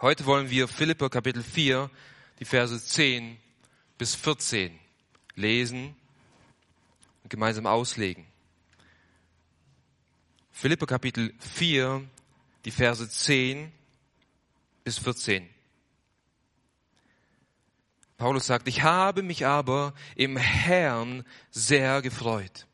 [0.00, 1.88] Heute wollen wir Philipper Kapitel 4,
[2.40, 3.38] die Verse 10
[3.96, 4.76] bis 14
[5.36, 5.94] lesen
[7.22, 8.26] und gemeinsam auslegen.
[10.50, 12.02] Philipper Kapitel 4,
[12.64, 13.70] die Verse 10
[14.82, 15.48] bis 14.
[18.16, 22.66] Paulus sagt, ich habe mich aber im Herrn sehr gefreut,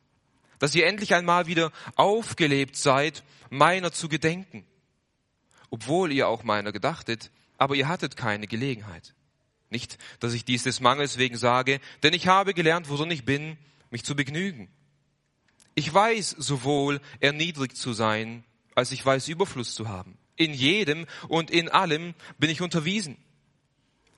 [0.57, 4.65] dass ihr endlich einmal wieder aufgelebt seid, meiner zu gedenken
[5.71, 9.15] obwohl ihr auch meiner gedachtet, aber ihr hattet keine Gelegenheit.
[9.71, 13.57] Nicht, dass ich dies des Mangels wegen sage, denn ich habe gelernt, worin ich bin,
[13.89, 14.67] mich zu begnügen.
[15.73, 18.43] Ich weiß sowohl erniedrigt zu sein,
[18.75, 20.17] als ich weiß Überfluss zu haben.
[20.35, 23.17] In jedem und in allem bin ich unterwiesen.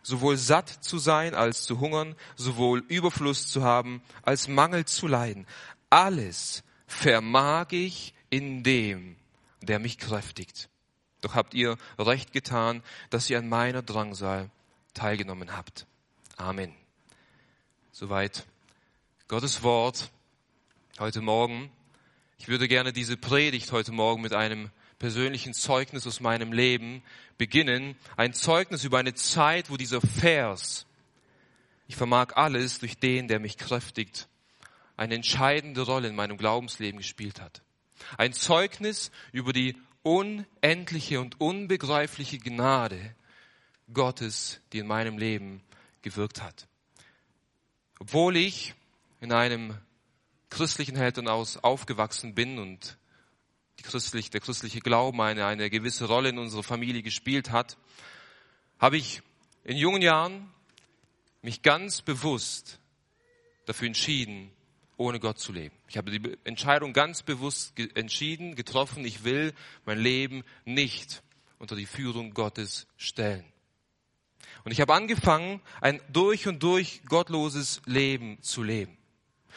[0.01, 5.45] Sowohl satt zu sein als zu hungern, sowohl Überfluss zu haben als Mangel zu leiden.
[5.89, 9.15] Alles vermag ich in dem,
[9.61, 10.69] der mich kräftigt.
[11.23, 14.49] Doch habt ihr recht getan, dass ihr an meiner Drangsal
[14.93, 15.87] teilgenommen habt.
[16.35, 16.75] Amen.
[17.93, 18.45] Soweit
[19.29, 20.11] Gottes Wort
[20.99, 21.71] heute Morgen.
[22.39, 27.01] Ich würde gerne diese Predigt heute Morgen mit einem persönlichen Zeugnis aus meinem Leben
[27.37, 27.95] beginnen.
[28.17, 30.85] Ein Zeugnis über eine Zeit, wo dieser Vers,
[31.87, 34.27] ich vermag alles durch den, der mich kräftigt,
[34.97, 37.61] eine entscheidende Rolle in meinem Glaubensleben gespielt hat.
[38.17, 43.15] Ein Zeugnis über die unendliche und unbegreifliche Gnade
[43.91, 45.61] Gottes, die in meinem Leben
[46.01, 46.67] gewirkt hat.
[47.99, 48.75] Obwohl ich
[49.21, 49.77] in einem
[50.49, 52.97] christlichen Elternhaus aufgewachsen bin und
[53.81, 57.77] christlich, der christliche Glauben eine, eine gewisse Rolle in unserer Familie gespielt hat,
[58.79, 59.21] habe ich
[59.63, 60.49] in jungen Jahren
[61.41, 62.79] mich ganz bewusst
[63.65, 64.51] dafür entschieden,
[64.97, 65.75] ohne Gott zu leben.
[65.87, 69.53] Ich habe die Entscheidung ganz bewusst entschieden, getroffen, ich will
[69.85, 71.23] mein Leben nicht
[71.59, 73.45] unter die Führung Gottes stellen.
[74.63, 78.97] Und ich habe angefangen, ein durch und durch gottloses Leben zu leben.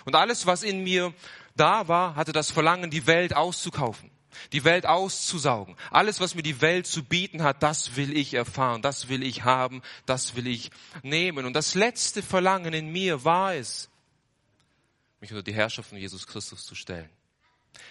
[0.05, 1.15] Und alles, was in mir
[1.55, 4.11] da war, hatte das Verlangen, die Welt auszukaufen,
[4.53, 5.77] die Welt auszusaugen.
[5.91, 9.45] Alles, was mir die Welt zu bieten hat, das will ich erfahren, das will ich
[9.45, 10.71] haben, das will ich
[11.03, 11.47] nehmen.
[11.47, 13.91] Und das letzte Verlangen in mir war es,
[15.21, 17.11] mich unter die Herrschaft von Jesus Christus zu stellen.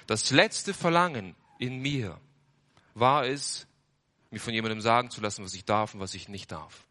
[0.07, 2.19] Das letzte Verlangen in mir
[2.93, 3.67] war es,
[4.31, 6.84] mir von jemandem sagen zu lassen, was ich darf und was ich nicht darf.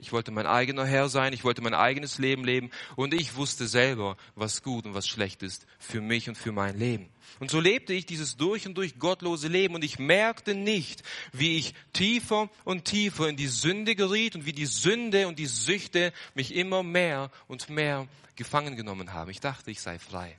[0.00, 3.66] Ich wollte mein eigener Herr sein, ich wollte mein eigenes Leben leben und ich wusste
[3.66, 7.08] selber, was gut und was schlecht ist für mich und für mein Leben.
[7.40, 11.56] Und so lebte ich dieses durch und durch gottlose Leben und ich merkte nicht, wie
[11.58, 16.12] ich tiefer und tiefer in die Sünde geriet und wie die Sünde und die Süchte
[16.34, 19.32] mich immer mehr und mehr gefangen genommen haben.
[19.32, 20.38] Ich dachte, ich sei frei.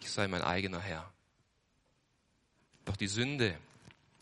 [0.00, 1.12] Ich sei mein eigener Herr.
[2.86, 3.56] Doch die Sünde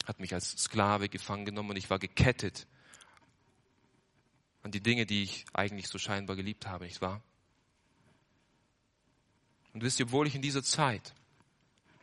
[0.06, 2.66] hat mich als Sklave gefangen genommen und ich war gekettet
[4.62, 7.22] an die Dinge, die ich eigentlich so scheinbar geliebt habe, nicht wahr?
[9.72, 11.14] Und wisst ihr, obwohl ich in dieser Zeit,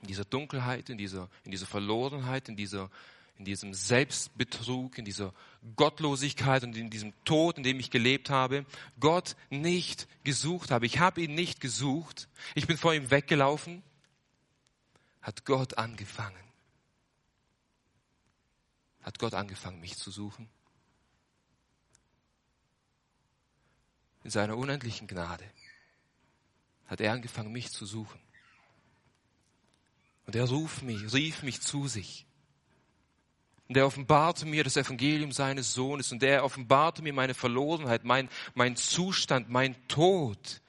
[0.02, 2.90] in dieser Dunkelheit, in dieser, in dieser Verlorenheit, in dieser,
[3.38, 5.34] in diesem Selbstbetrug, in dieser
[5.76, 8.66] Gottlosigkeit und in diesem Tod, in dem ich gelebt habe,
[9.00, 10.86] Gott nicht gesucht habe.
[10.86, 12.30] Ich habe ihn nicht gesucht.
[12.56, 13.84] Ich bin vor ihm weggelaufen.
[15.22, 16.44] Hat Gott angefangen.
[19.02, 20.50] Hat Gott angefangen, mich zu suchen.
[24.28, 25.46] In seiner unendlichen Gnade
[26.88, 28.20] hat er angefangen, mich zu suchen.
[30.26, 32.26] Und er rief mich, rief mich zu sich.
[33.70, 38.28] Und er offenbarte mir das Evangelium seines Sohnes und er offenbarte mir meine Verlorenheit, mein,
[38.54, 40.62] mein Zustand, mein Tod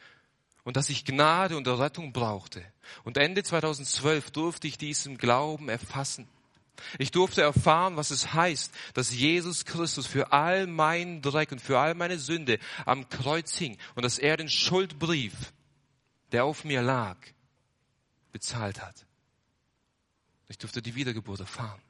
[0.62, 2.64] und dass ich Gnade und Rettung brauchte.
[3.02, 6.28] Und Ende 2012 durfte ich diesen Glauben erfassen.
[6.98, 11.78] Ich durfte erfahren, was es heißt, dass Jesus Christus für all meinen Dreck und für
[11.78, 15.34] all meine Sünde am Kreuz hing und dass er den Schuldbrief,
[16.32, 17.16] der auf mir lag,
[18.32, 19.06] bezahlt hat.
[20.48, 21.80] Ich durfte die Wiedergeburt erfahren.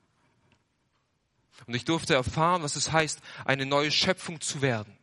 [1.66, 4.96] Und ich durfte erfahren, was es heißt, eine neue Schöpfung zu werden.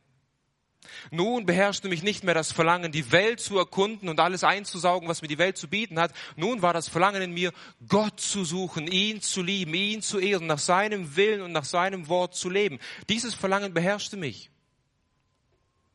[1.11, 5.21] Nun beherrschte mich nicht mehr das Verlangen, die Welt zu erkunden und alles einzusaugen, was
[5.21, 6.13] mir die Welt zu bieten hat.
[6.35, 7.51] Nun war das Verlangen in mir,
[7.87, 12.07] Gott zu suchen, ihn zu lieben, ihn zu ehren, nach seinem Willen und nach seinem
[12.07, 12.79] Wort zu leben.
[13.09, 14.49] Dieses Verlangen beherrschte mich.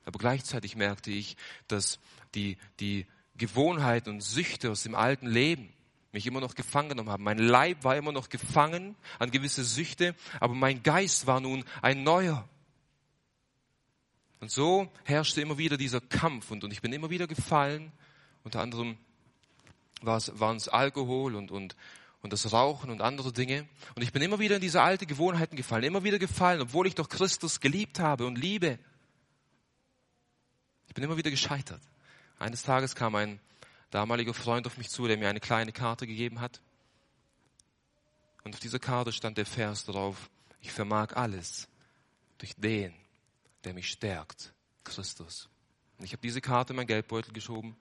[0.04, 1.36] Aber gleichzeitig merkte ich,
[1.68, 1.98] dass
[2.34, 3.06] die, die
[3.36, 5.72] Gewohnheiten und Süchte aus dem alten Leben
[6.12, 7.22] mich immer noch gefangen genommen haben.
[7.22, 12.02] Mein Leib war immer noch gefangen an gewisse Süchte, aber mein Geist war nun ein
[12.02, 12.48] neuer.
[14.40, 17.92] Und so herrschte immer wieder dieser Kampf und, und ich bin immer wieder gefallen.
[18.42, 18.96] Unter anderem
[20.02, 21.76] waren es Alkohol und, und,
[22.22, 23.68] und das Rauchen und andere Dinge.
[23.94, 26.94] Und ich bin immer wieder in diese alte Gewohnheiten gefallen, immer wieder gefallen, obwohl ich
[26.94, 28.78] doch Christus geliebt habe und liebe.
[30.88, 31.82] Ich bin immer wieder gescheitert.
[32.38, 33.40] Eines Tages kam ein
[33.90, 36.62] damaliger Freund auf mich zu, der mir eine kleine Karte gegeben hat.
[38.42, 40.30] Und auf dieser Karte stand der Vers drauf,
[40.62, 41.68] ich vermag alles
[42.38, 42.94] durch den,
[43.64, 44.52] der mich stärkt,
[44.84, 45.48] Christus.
[45.98, 47.76] Und ich habe diese Karte in meinen Geldbeutel geschoben.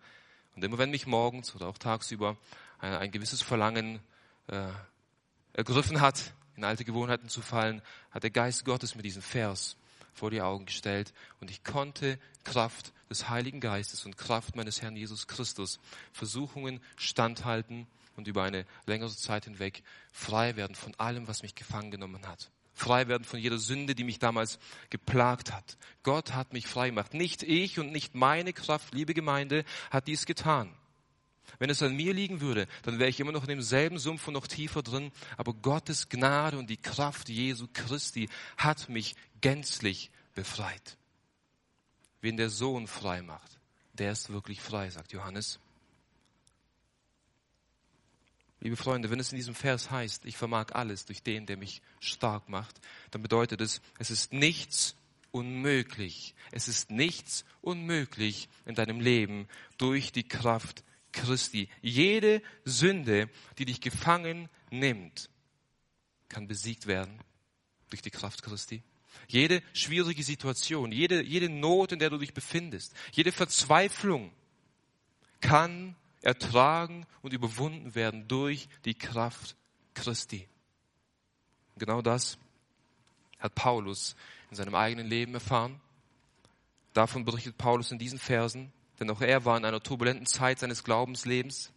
[0.56, 2.38] Und immer wenn mich morgens oder auch tagsüber
[2.80, 4.00] ein, ein gewisses Verlangen
[4.48, 4.70] äh,
[5.54, 7.82] ergriffen hat, in alte Gewohnheiten zu fallen,
[8.12, 9.78] hat der Geist Gottes mir diesen Vers
[10.14, 14.98] vor die Augen gestellt und ich konnte Kraft des Heiligen Geistes und Kraft meines Herrn
[14.98, 15.80] Jesus Christus
[16.12, 17.88] Versuchungen standhalten
[18.18, 22.52] und über eine längere Zeit hinweg frei werden von allem, was mich gefangen genommen hat.
[22.80, 24.58] Frei werden von jeder Sünde, die mich damals
[24.90, 25.78] geplagt hat.
[26.02, 27.14] Gott hat mich frei gemacht.
[27.14, 30.74] Nicht ich und nicht meine Kraft, liebe Gemeinde, hat dies getan.
[31.58, 34.34] Wenn es an mir liegen würde, dann wäre ich immer noch in demselben Sumpf und
[34.34, 35.12] noch tiefer drin.
[35.36, 40.98] Aber Gottes Gnade und die Kraft Jesu Christi hat mich gänzlich befreit.
[42.22, 43.60] Wen der Sohn frei macht,
[43.94, 45.60] der ist wirklich frei, sagt Johannes.
[48.62, 51.82] Liebe Freunde, wenn es in diesem Vers heißt, ich vermag alles durch den, der mich
[52.00, 54.96] stark macht, dann bedeutet es, es ist nichts
[55.32, 56.36] unmöglich.
[56.52, 59.48] Es ist nichts unmöglich in deinem Leben
[59.78, 61.70] durch die Kraft Christi.
[61.82, 65.30] Jede Sünde, die dich gefangen nimmt,
[66.28, 67.20] kann besiegt werden
[67.90, 68.84] durch die Kraft Christi.
[69.28, 74.32] Jede schwierige Situation, jede, jede Not, in der du dich befindest, jede Verzweiflung
[75.42, 79.56] kann ertragen und überwunden werden durch die Kraft
[79.94, 80.48] Christi.
[81.78, 82.38] Genau das
[83.40, 84.16] hat Paulus
[84.50, 85.80] in seinem eigenen Leben erfahren.
[86.94, 90.84] Davon berichtet Paulus in diesen Versen denn auch er war in einer turbulenten Zeit seines
[90.84, 91.72] Glaubenslebens.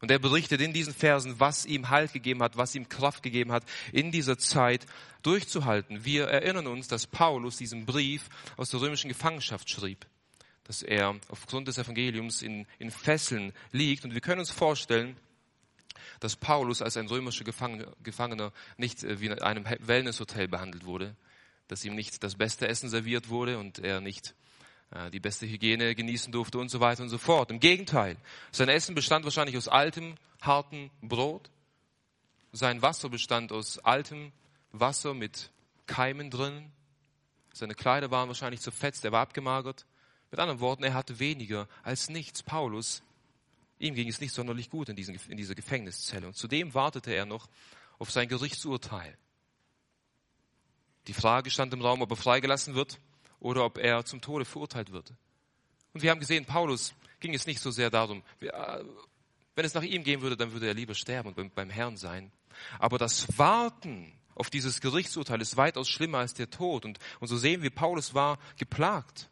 [0.00, 3.50] Und er berichtet in diesen Versen, was ihm Halt gegeben hat, was ihm Kraft gegeben
[3.50, 4.86] hat, in dieser Zeit
[5.22, 6.04] durchzuhalten.
[6.04, 10.06] Wir erinnern uns, dass Paulus diesen Brief aus der römischen Gefangenschaft schrieb,
[10.66, 14.04] dass er aufgrund des Evangeliums in, in Fesseln liegt.
[14.04, 15.16] Und wir können uns vorstellen,
[16.20, 21.14] dass Paulus als ein römischer Gefangener nicht äh, wie in einem Wellnesshotel behandelt wurde,
[21.68, 24.34] dass ihm nicht das beste Essen serviert wurde und er nicht
[24.90, 27.50] äh, die beste Hygiene genießen durfte und so weiter und so fort.
[27.50, 28.16] Im Gegenteil,
[28.50, 31.50] sein Essen bestand wahrscheinlich aus altem, hartem Brot.
[32.52, 34.32] Sein Wasser bestand aus altem
[34.72, 35.50] Wasser mit
[35.86, 36.72] Keimen drin.
[37.52, 39.86] Seine Kleider waren wahrscheinlich zerfetzt, er war abgemagert.
[40.30, 42.42] Mit anderen Worten, er hatte weniger als nichts.
[42.42, 43.02] Paulus,
[43.78, 46.26] ihm ging es nicht sonderlich gut in, diesen, in dieser Gefängniszelle.
[46.26, 47.48] Und zudem wartete er noch
[47.98, 49.16] auf sein Gerichtsurteil.
[51.06, 52.98] Die Frage stand im Raum, ob er freigelassen wird
[53.38, 55.14] oder ob er zum Tode verurteilt wird.
[55.92, 58.84] Und wir haben gesehen, Paulus ging es nicht so sehr darum, äh,
[59.54, 62.30] wenn es nach ihm gehen würde, dann würde er lieber sterben und beim Herrn sein.
[62.78, 66.84] Aber das Warten auf dieses Gerichtsurteil ist weitaus schlimmer als der Tod.
[66.84, 69.30] Und, und so sehen wir, Paulus war geplagt.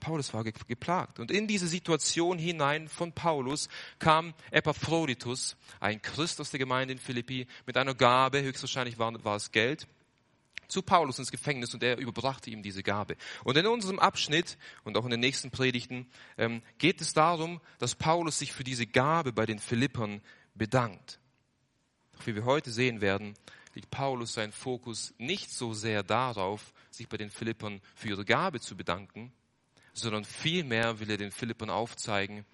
[0.00, 1.18] Paulus war geplagt.
[1.18, 3.68] Und in diese Situation hinein von Paulus
[3.98, 9.36] kam Epaphroditus, ein Christ aus der Gemeinde in Philippi, mit einer Gabe, höchstwahrscheinlich war, war
[9.36, 9.86] es Geld,
[10.68, 13.16] zu Paulus ins Gefängnis und er überbrachte ihm diese Gabe.
[13.42, 16.06] Und in unserem Abschnitt und auch in den nächsten Predigten
[16.36, 20.20] ähm, geht es darum, dass Paulus sich für diese Gabe bei den Philippern
[20.54, 21.18] bedankt.
[22.12, 23.34] Doch wie wir heute sehen werden,
[23.74, 28.60] liegt Paulus sein Fokus nicht so sehr darauf, sich bei den Philippern für ihre Gabe
[28.60, 29.32] zu bedanken,
[29.98, 32.44] sondern vielmehr will er den Philippern aufzeigen,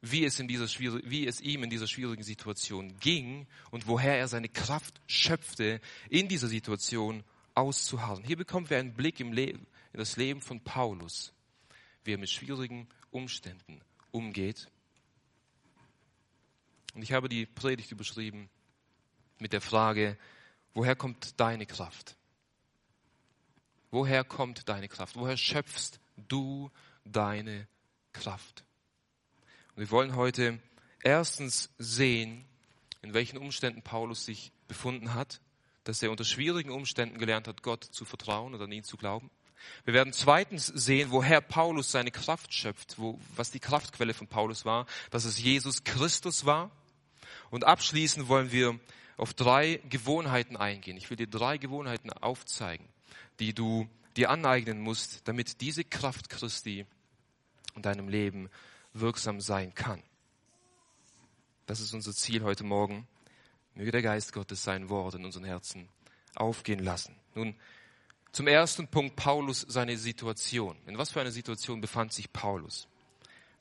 [0.00, 4.28] wie es, in dieser wie es ihm in dieser schwierigen Situation ging und woher er
[4.28, 5.80] seine Kraft schöpfte,
[6.10, 7.22] in dieser Situation
[7.54, 8.24] auszuharren.
[8.24, 9.32] Hier bekommen wir einen Blick im
[9.92, 11.32] in das Leben von Paulus,
[12.04, 13.80] wie er mit schwierigen Umständen
[14.10, 14.68] umgeht.
[16.94, 18.48] Und ich habe die Predigt überschrieben
[19.38, 20.18] mit der Frage,
[20.74, 22.16] woher kommt deine Kraft?
[23.90, 25.16] Woher kommt deine Kraft?
[25.16, 26.70] Woher schöpfst du
[27.04, 27.66] deine
[28.12, 28.64] Kraft?
[29.74, 30.60] Und wir wollen heute
[31.02, 32.44] erstens sehen,
[33.02, 35.40] in welchen Umständen Paulus sich befunden hat,
[35.84, 39.30] dass er unter schwierigen Umständen gelernt hat, Gott zu vertrauen und an ihn zu glauben.
[39.84, 44.64] Wir werden zweitens sehen, woher Paulus seine Kraft schöpft, wo, was die Kraftquelle von Paulus
[44.64, 46.70] war, dass es Jesus Christus war.
[47.50, 48.78] Und abschließend wollen wir
[49.16, 50.96] auf drei Gewohnheiten eingehen.
[50.96, 52.88] Ich will dir drei Gewohnheiten aufzeigen,
[53.38, 56.86] die du dir aneignen musst, damit diese Kraft Christi
[57.74, 58.50] in deinem Leben
[58.92, 60.02] wirksam sein kann.
[61.66, 63.06] Das ist unser Ziel heute Morgen.
[63.74, 65.88] Möge der Geist Gottes sein Wort in unseren Herzen
[66.34, 67.14] aufgehen lassen.
[67.34, 67.54] Nun,
[68.32, 70.76] zum ersten Punkt Paulus seine Situation.
[70.86, 72.88] In was für einer Situation befand sich Paulus?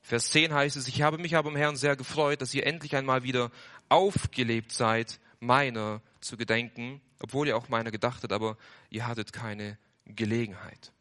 [0.02, 2.96] Vers 10 heißt es, ich habe mich aber im Herrn sehr gefreut, dass ihr endlich
[2.96, 3.52] einmal wieder
[3.90, 8.58] aufgelebt seid, meiner zu gedenken, obwohl ihr auch meiner gedachtet, aber
[8.90, 9.78] ihr hattet keine
[10.16, 10.92] Gelegenheit.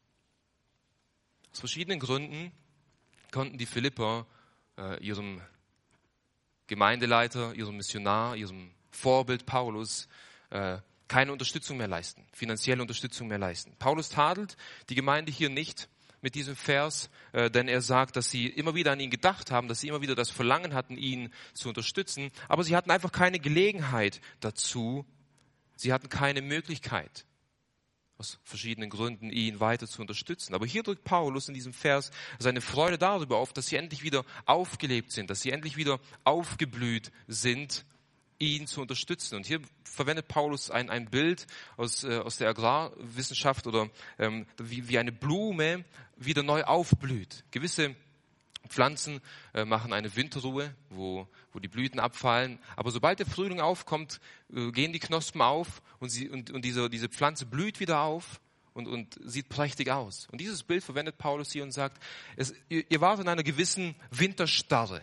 [1.53, 2.53] Aus verschiedenen Gründen
[3.31, 4.27] konnten die Philipper
[4.79, 5.41] äh, ihrem
[6.67, 10.09] Gemeindeleiter, ihrem Missionar, ihrem Vorbild Paulus
[10.51, 13.75] äh, keine Unterstützung mehr leisten, finanzielle Unterstützung mehr leisten.
[13.79, 14.57] Paulus tadelt
[14.89, 15.89] die Gemeinde hier nicht
[16.21, 19.67] mit diesem Vers, äh, denn er sagt, dass sie immer wieder an ihn gedacht haben,
[19.67, 23.41] dass sie immer wieder das Verlangen hatten, ihn zu unterstützen, aber sie hatten einfach keine
[23.41, 25.05] Gelegenheit dazu,
[25.75, 27.27] sie hatten keine Möglichkeit
[28.21, 30.55] aus verschiedenen Gründen, ihn weiter zu unterstützen.
[30.55, 34.27] Aber hier drückt Paulus in diesem Vers seine Freude darüber auf, dass sie endlich wieder
[34.45, 37.87] aufgelebt sind, dass sie endlich wieder aufgeblüht sind,
[38.39, 39.37] ihn zu unterstützen.
[39.37, 41.47] Und hier verwendet Paulus ein, ein Bild
[41.79, 45.85] aus, äh, aus der Agrarwissenschaft oder ähm, wie, wie eine Blume
[46.17, 47.45] wieder neu aufblüht.
[47.51, 47.97] Gewisse
[48.71, 49.21] Pflanzen
[49.53, 52.59] äh, machen eine Winterruhe, wo, wo die Blüten abfallen.
[52.77, 54.21] Aber sobald der Frühling aufkommt,
[54.55, 58.41] äh, gehen die Knospen auf und, sie, und, und diese, diese Pflanze blüht wieder auf
[58.73, 60.29] und, und sieht prächtig aus.
[60.31, 62.03] Und dieses Bild verwendet Paulus hier und sagt,
[62.37, 65.03] es, ihr, ihr wart in einer gewissen Winterstarre.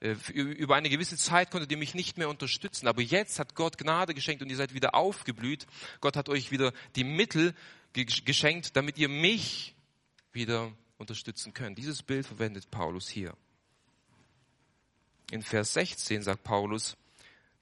[0.00, 3.78] Äh, über eine gewisse Zeit konntet ihr mich nicht mehr unterstützen, aber jetzt hat Gott
[3.78, 5.66] Gnade geschenkt und ihr seid wieder aufgeblüht.
[6.00, 7.54] Gott hat euch wieder die Mittel
[7.92, 9.74] geschenkt, damit ihr mich
[10.32, 11.78] wieder unterstützen könnt.
[11.78, 13.34] Dieses Bild verwendet Paulus hier.
[15.30, 16.96] In Vers 16 sagt Paulus,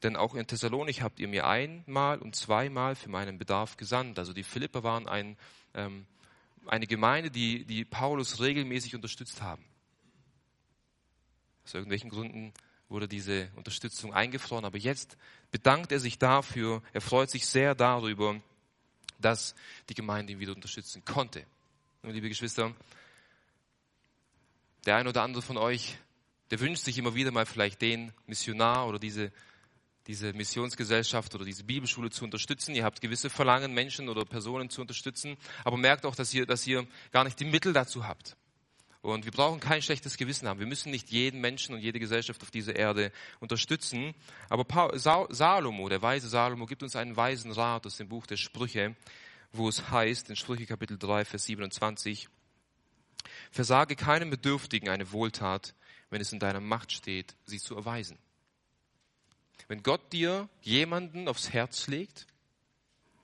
[0.02, 4.19] denn auch in Thessalonik habt ihr mir einmal und zweimal für meinen Bedarf gesandt.
[4.19, 5.37] Also die Philipper waren ein,
[5.75, 6.07] ähm,
[6.66, 9.64] eine Gemeinde, die, die Paulus regelmäßig unterstützt haben.
[11.64, 12.52] Aus irgendwelchen Gründen
[12.88, 15.16] wurde diese Unterstützung eingefroren, aber jetzt
[15.50, 18.40] bedankt er sich dafür, er freut sich sehr darüber,
[19.19, 19.55] dass
[19.88, 21.45] die Gemeinde ihn wieder unterstützen konnte.
[22.02, 22.75] Und liebe Geschwister,
[24.87, 25.99] der ein oder andere von euch,
[26.50, 29.33] der wünscht sich immer wieder mal vielleicht den Missionar oder diese,
[30.07, 32.75] diese Missionsgesellschaft oder diese Bibelschule zu unterstützen.
[32.75, 36.66] Ihr habt gewisse Verlangen, Menschen oder Personen zu unterstützen, aber merkt auch, dass ihr, dass
[36.66, 38.37] ihr gar nicht die Mittel dazu habt.
[39.02, 40.59] Und wir brauchen kein schlechtes Gewissen haben.
[40.59, 44.14] Wir müssen nicht jeden Menschen und jede Gesellschaft auf dieser Erde unterstützen.
[44.49, 44.66] Aber
[44.99, 48.97] Salomo, der weise Salomo, gibt uns einen weisen Rat aus dem Buch der Sprüche,
[49.52, 52.28] wo es heißt, in Sprüche Kapitel 3, Vers 27,
[53.50, 55.75] Versage keinem Bedürftigen eine Wohltat,
[56.11, 58.19] wenn es in deiner Macht steht, sie zu erweisen.
[59.69, 62.26] Wenn Gott dir jemanden aufs Herz legt,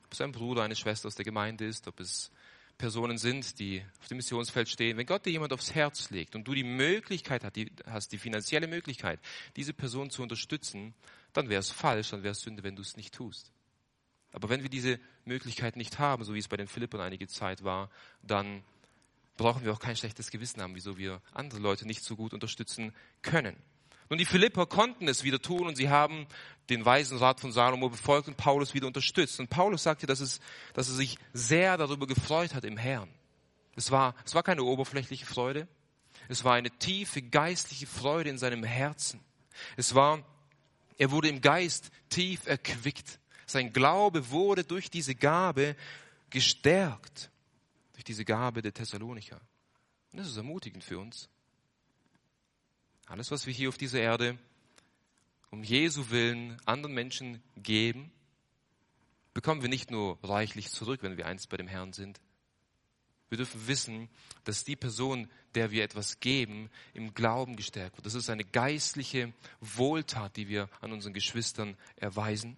[0.05, 2.31] ob es ein Bruder, eine Schwester aus der Gemeinde ist, ob es
[2.79, 6.45] Personen sind, die auf dem Missionsfeld stehen, wenn Gott dir jemand aufs Herz legt und
[6.49, 9.21] du die Möglichkeit hast, die, hast die finanzielle Möglichkeit,
[9.57, 10.95] diese Person zu unterstützen,
[11.33, 13.53] dann wäre es falsch, dann wäre es Sünde, wenn du es nicht tust.
[14.33, 17.63] Aber wenn wir diese Möglichkeit nicht haben, so wie es bei den Philippern einige Zeit
[17.63, 17.91] war,
[18.23, 18.65] dann
[19.37, 22.93] brauchen wir auch kein schlechtes Gewissen haben, wieso wir andere Leute nicht so gut unterstützen
[23.23, 23.57] können.
[24.13, 26.27] Nun, die Philipper konnten es wieder tun und sie haben
[26.69, 29.41] den weisen Rat von Salomo befolgt und Paulus wieder unterstützt.
[29.41, 30.41] Und Paulus sagte, dass, es,
[30.75, 33.09] dass er sich sehr darüber gefreut hat im Herrn.
[33.75, 35.67] Es war, es war keine oberflächliche Freude.
[36.29, 39.21] Es war eine tiefe geistliche Freude in seinem Herzen.
[39.79, 40.23] Es war,
[40.99, 43.19] er wurde im Geist tief erquickt.
[43.47, 45.75] Sein Glaube wurde durch diese Gabe
[46.29, 47.31] gestärkt
[48.03, 49.41] durch diese Gabe der Thessalonicher.
[50.11, 51.29] Und das ist ermutigend für uns.
[53.07, 54.37] Alles, was wir hier auf dieser Erde
[55.51, 58.11] um Jesu Willen anderen Menschen geben,
[59.35, 62.21] bekommen wir nicht nur reichlich zurück, wenn wir einst bei dem Herrn sind.
[63.29, 64.09] Wir dürfen wissen,
[64.43, 68.07] dass die Person, der wir etwas geben, im Glauben gestärkt wird.
[68.07, 72.57] Das ist eine geistliche Wohltat, die wir an unseren Geschwistern erweisen.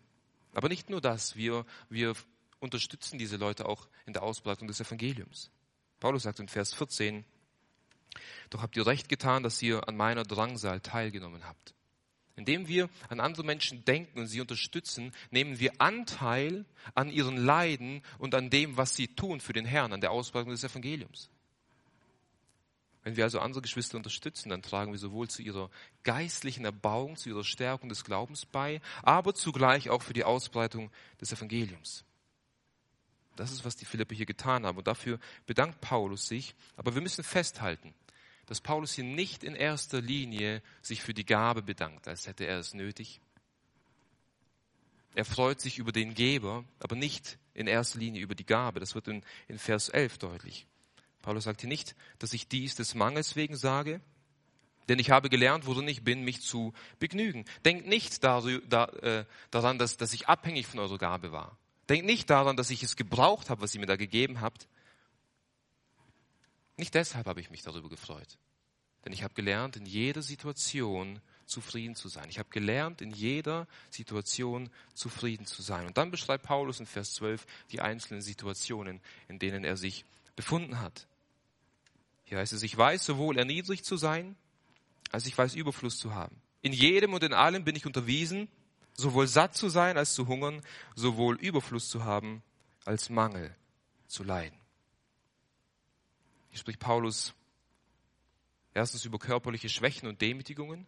[0.54, 2.14] Aber nicht nur das, wir, wir
[2.64, 5.50] unterstützen diese Leute auch in der Ausbreitung des Evangeliums.
[6.00, 7.24] Paulus sagt in Vers 14,
[8.50, 11.74] doch habt ihr recht getan, dass ihr an meiner Drangsal teilgenommen habt.
[12.36, 18.02] Indem wir an andere Menschen denken und sie unterstützen, nehmen wir Anteil an ihren Leiden
[18.18, 21.30] und an dem, was sie tun für den Herrn, an der Ausbreitung des Evangeliums.
[23.04, 25.70] Wenn wir also andere Geschwister unterstützen, dann tragen wir sowohl zu ihrer
[26.02, 30.90] geistlichen Erbauung, zu ihrer Stärkung des Glaubens bei, aber zugleich auch für die Ausbreitung
[31.20, 32.04] des Evangeliums.
[33.36, 34.78] Das ist, was die Philippe hier getan haben.
[34.78, 36.54] Und dafür bedankt Paulus sich.
[36.76, 37.94] Aber wir müssen festhalten,
[38.46, 42.58] dass Paulus hier nicht in erster Linie sich für die Gabe bedankt, als hätte er
[42.58, 43.20] es nötig.
[45.14, 48.80] Er freut sich über den Geber, aber nicht in erster Linie über die Gabe.
[48.80, 50.66] Das wird in, in Vers 11 deutlich.
[51.22, 54.00] Paulus sagt hier nicht, dass ich dies des Mangels wegen sage,
[54.88, 57.44] denn ich habe gelernt, worin ich bin, mich zu begnügen.
[57.64, 61.56] Denkt nicht äh, daran, dass, dass ich abhängig von eurer Gabe war.
[61.88, 64.68] Denkt nicht daran, dass ich es gebraucht habe, was ihr mir da gegeben habt.
[66.76, 68.38] Nicht deshalb habe ich mich darüber gefreut.
[69.04, 72.28] Denn ich habe gelernt, in jeder Situation zufrieden zu sein.
[72.30, 75.86] Ich habe gelernt, in jeder Situation zufrieden zu sein.
[75.86, 80.80] Und dann beschreibt Paulus in Vers 12 die einzelnen Situationen, in denen er sich befunden
[80.80, 81.06] hat.
[82.24, 84.36] Hier heißt es, ich weiß sowohl erniedrigt zu sein,
[85.12, 86.40] als ich weiß Überfluss zu haben.
[86.62, 88.48] In jedem und in allem bin ich unterwiesen,
[88.94, 90.62] sowohl satt zu sein als zu hungern,
[90.94, 92.42] sowohl Überfluss zu haben
[92.84, 93.54] als Mangel
[94.06, 94.58] zu leiden.
[96.50, 97.34] Hier spricht Paulus
[98.72, 100.86] erstens über körperliche Schwächen und Demütigungen.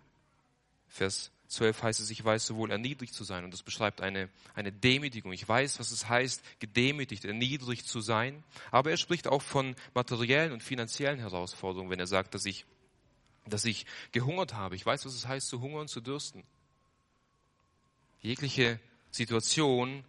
[0.88, 4.72] Vers 12 heißt es, ich weiß sowohl erniedrigt zu sein und das beschreibt eine, eine
[4.72, 5.32] Demütigung.
[5.32, 8.42] Ich weiß, was es heißt, gedemütigt, erniedrigt zu sein.
[8.70, 12.66] Aber er spricht auch von materiellen und finanziellen Herausforderungen, wenn er sagt, dass ich,
[13.46, 14.74] dass ich gehungert habe.
[14.74, 16.44] Ich weiß, was es heißt, zu hungern, zu dürsten.
[18.26, 18.80] Jegliche
[19.12, 20.04] Situation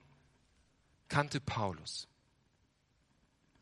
[1.07, 2.07] kannte Paulus.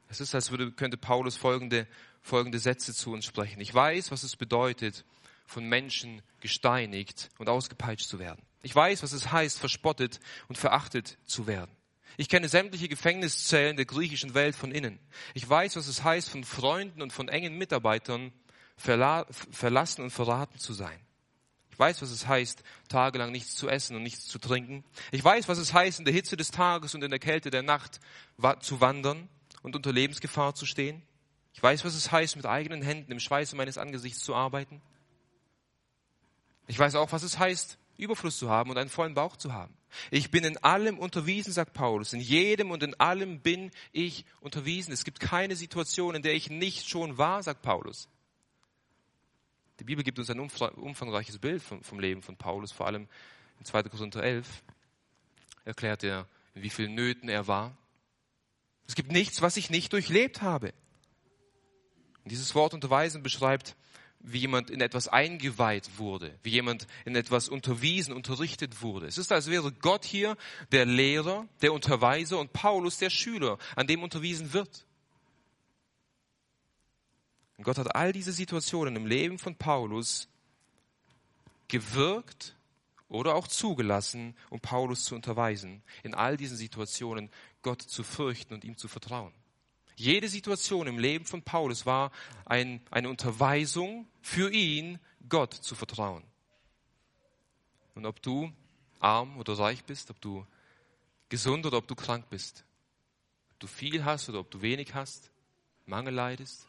[0.08, 1.88] Es ist, als würde, könnte Paulus folgende,
[2.22, 3.60] folgende Sätze zu uns sprechen.
[3.60, 5.04] Ich weiß, was es bedeutet,
[5.46, 8.42] von Menschen gesteinigt und ausgepeitscht zu werden.
[8.62, 11.76] Ich weiß, was es heißt, verspottet und verachtet zu werden.
[12.16, 15.00] Ich kenne sämtliche Gefängniszellen der griechischen Welt von innen.
[15.34, 18.32] Ich weiß, was es heißt, von Freunden und von engen Mitarbeitern
[18.78, 21.06] verlassen und verraten zu sein.
[21.76, 24.86] Ich weiß, was es heißt, tagelang nichts zu essen und nichts zu trinken.
[25.12, 27.64] Ich weiß, was es heißt, in der Hitze des Tages und in der Kälte der
[27.64, 28.00] Nacht
[28.62, 29.28] zu wandern
[29.62, 31.02] und unter Lebensgefahr zu stehen.
[31.52, 34.82] Ich weiß, was es heißt, mit eigenen Händen im Schweiße meines Angesichts zu arbeiten.
[36.68, 39.76] Ich weiß auch, was es heißt, Überfluss zu haben und einen vollen Bauch zu haben.
[40.12, 42.14] Ich bin in allem unterwiesen, sagt Paulus.
[42.14, 44.94] In jedem und in allem bin ich unterwiesen.
[44.94, 48.08] Es gibt keine Situation, in der ich nicht schon war, sagt Paulus.
[49.80, 53.08] Die Bibel gibt uns ein umfangreiches Bild vom, Leben von Paulus, vor allem
[53.60, 53.84] in 2.
[53.84, 54.64] Korinther 11
[55.66, 57.78] erklärt er, in wie vielen Nöten er war.
[58.88, 60.74] Es gibt nichts, was ich nicht durchlebt habe.
[62.24, 63.76] Und dieses Wort unterweisen beschreibt
[64.28, 69.06] wie jemand in etwas eingeweiht wurde, wie jemand in etwas unterwiesen, unterrichtet wurde.
[69.06, 70.36] Es ist, als wäre Gott hier
[70.72, 74.85] der Lehrer, der Unterweiser und Paulus der Schüler, an dem unterwiesen wird.
[77.58, 80.28] Und Gott hat all diese Situationen im Leben von Paulus
[81.68, 82.56] gewirkt
[83.08, 87.30] oder auch zugelassen, um Paulus zu unterweisen, in all diesen Situationen
[87.62, 89.34] Gott zu fürchten und ihm zu vertrauen.
[89.96, 92.12] Jede Situation im Leben von Paulus war
[92.46, 96.24] ein, eine Unterweisung für ihn, Gott zu vertrauen.
[97.94, 98.52] Und ob du
[99.00, 100.46] arm oder reich bist, ob du
[101.30, 102.66] gesund oder ob du krank bist,
[103.52, 105.32] ob du viel hast oder ob du wenig hast,
[105.86, 106.68] Mangel leidest,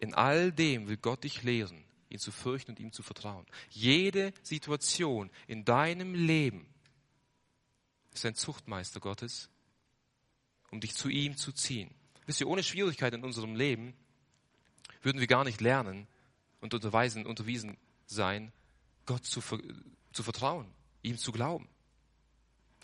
[0.00, 3.46] in all dem will Gott dich lehren, ihn zu fürchten und ihm zu vertrauen.
[3.68, 6.66] Jede Situation in deinem Leben
[8.12, 9.50] ist ein Zuchtmeister Gottes,
[10.70, 11.94] um dich zu ihm zu ziehen.
[12.26, 13.94] Wisst ihr, ohne Schwierigkeit in unserem Leben
[15.02, 16.06] würden wir gar nicht lernen
[16.60, 18.52] und unterweisen, unterwiesen sein,
[19.06, 19.42] Gott zu,
[20.12, 20.66] zu vertrauen,
[21.02, 21.68] ihm zu glauben.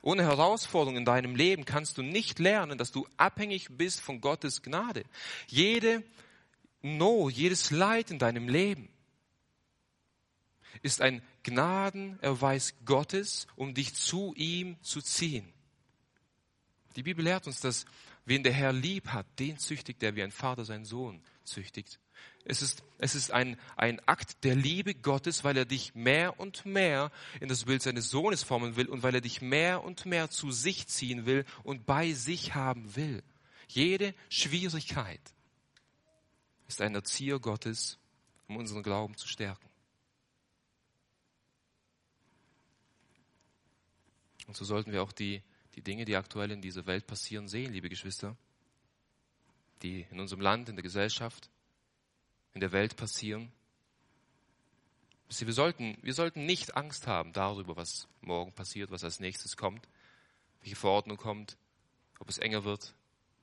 [0.03, 4.63] Ohne Herausforderung in deinem Leben kannst du nicht lernen, dass du abhängig bist von Gottes
[4.63, 5.05] Gnade.
[5.49, 6.05] Jede
[6.87, 8.89] Not, jedes Leid in deinem Leben
[10.83, 15.53] ist ein Gnadenerweis Gottes, um dich zu ihm zu ziehen.
[16.97, 17.87] Die Bibel lehrt uns, dass
[18.25, 21.99] wen der Herr lieb hat, den züchtigt er, wie ein Vater seinen Sohn züchtigt.
[22.45, 26.65] Es ist, es ist ein, ein Akt der Liebe Gottes, weil er dich mehr und
[26.65, 30.31] mehr in das Bild seines Sohnes formen will und weil er dich mehr und mehr
[30.31, 33.23] zu sich ziehen will und bei sich haben will.
[33.69, 35.21] Jede Schwierigkeit
[36.69, 37.99] ist ein Erzieher Gottes,
[38.49, 39.69] um unseren Glauben zu stärken.
[44.47, 45.43] Und so sollten wir auch die
[45.77, 48.37] die Dinge, die aktuell in dieser Welt passieren, sehen, liebe Geschwister,
[49.83, 51.51] die in unserem Land, in der Gesellschaft,
[52.55, 53.53] in der Welt passieren.
[55.29, 59.87] Wir sollten, wir sollten nicht Angst haben darüber, was morgen passiert, was als nächstes kommt,
[60.61, 61.59] welche Verordnung kommt,
[62.21, 62.95] ob es enger wird.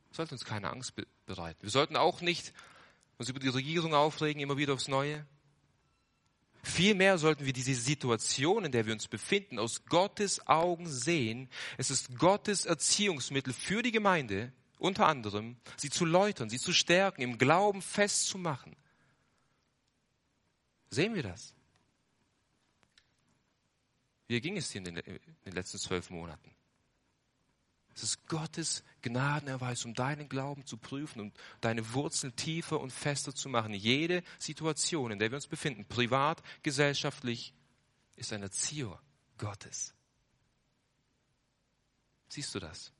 [0.09, 0.93] Wir sollten uns keine Angst
[1.25, 1.61] bereiten.
[1.61, 2.53] Wir sollten auch nicht
[3.17, 5.25] uns über die Regierung aufregen, immer wieder aufs Neue.
[6.63, 11.49] Vielmehr sollten wir diese Situation, in der wir uns befinden, aus Gottes Augen sehen.
[11.77, 17.21] Es ist Gottes Erziehungsmittel für die Gemeinde, unter anderem, sie zu läutern, sie zu stärken,
[17.21, 18.75] im Glauben festzumachen.
[20.89, 21.53] Sehen wir das?
[24.27, 26.55] Wie ging es dir in den, in den letzten zwölf Monaten?
[27.95, 33.35] Es ist Gottes Gnadenerweis, um deinen Glauben zu prüfen und deine Wurzeln tiefer und fester
[33.35, 33.73] zu machen.
[33.73, 37.53] Jede Situation, in der wir uns befinden, privat, gesellschaftlich,
[38.15, 38.99] ist ein Erzieher
[39.37, 39.93] Gottes.
[42.29, 42.91] Siehst du das?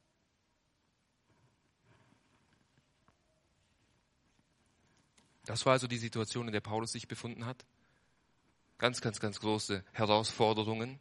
[5.46, 7.66] Das war also die Situation, in der Paulus sich befunden hat.
[8.78, 11.00] Ganz, ganz, ganz große Herausforderungen.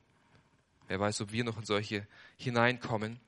[0.88, 3.20] Wer weiß, ob wir noch in solche hineinkommen.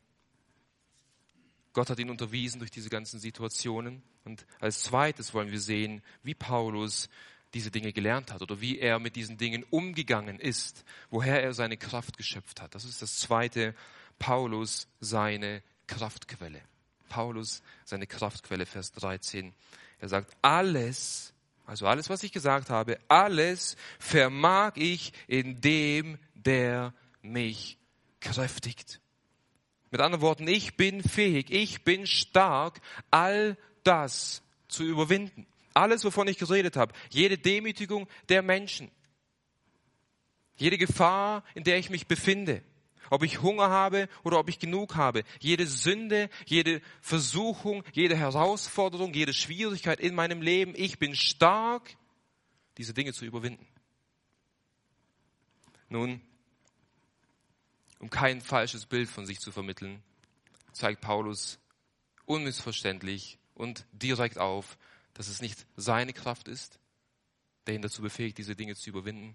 [1.74, 4.02] Gott hat ihn unterwiesen durch diese ganzen Situationen.
[4.24, 7.10] Und als zweites wollen wir sehen, wie Paulus
[7.52, 11.76] diese Dinge gelernt hat oder wie er mit diesen Dingen umgegangen ist, woher er seine
[11.76, 12.74] Kraft geschöpft hat.
[12.74, 13.74] Das ist das zweite,
[14.18, 16.62] Paulus seine Kraftquelle.
[17.08, 19.52] Paulus seine Kraftquelle, Vers 13.
[20.00, 21.32] Er sagt, alles,
[21.66, 27.78] also alles, was ich gesagt habe, alles vermag ich in dem, der mich
[28.20, 29.00] kräftigt.
[29.94, 32.80] Mit anderen Worten, ich bin fähig, ich bin stark,
[33.12, 35.46] all das zu überwinden.
[35.72, 38.90] Alles, wovon ich geredet habe, jede Demütigung der Menschen,
[40.56, 42.64] jede Gefahr, in der ich mich befinde,
[43.08, 49.14] ob ich Hunger habe oder ob ich genug habe, jede Sünde, jede Versuchung, jede Herausforderung,
[49.14, 51.96] jede Schwierigkeit in meinem Leben, ich bin stark,
[52.78, 53.68] diese Dinge zu überwinden.
[55.88, 56.20] Nun,
[58.04, 60.02] um kein falsches Bild von sich zu vermitteln,
[60.72, 61.58] zeigt Paulus
[62.26, 64.76] unmissverständlich und direkt auf,
[65.14, 66.78] dass es nicht seine Kraft ist,
[67.66, 69.34] der ihn dazu befähigt, diese Dinge zu überwinden,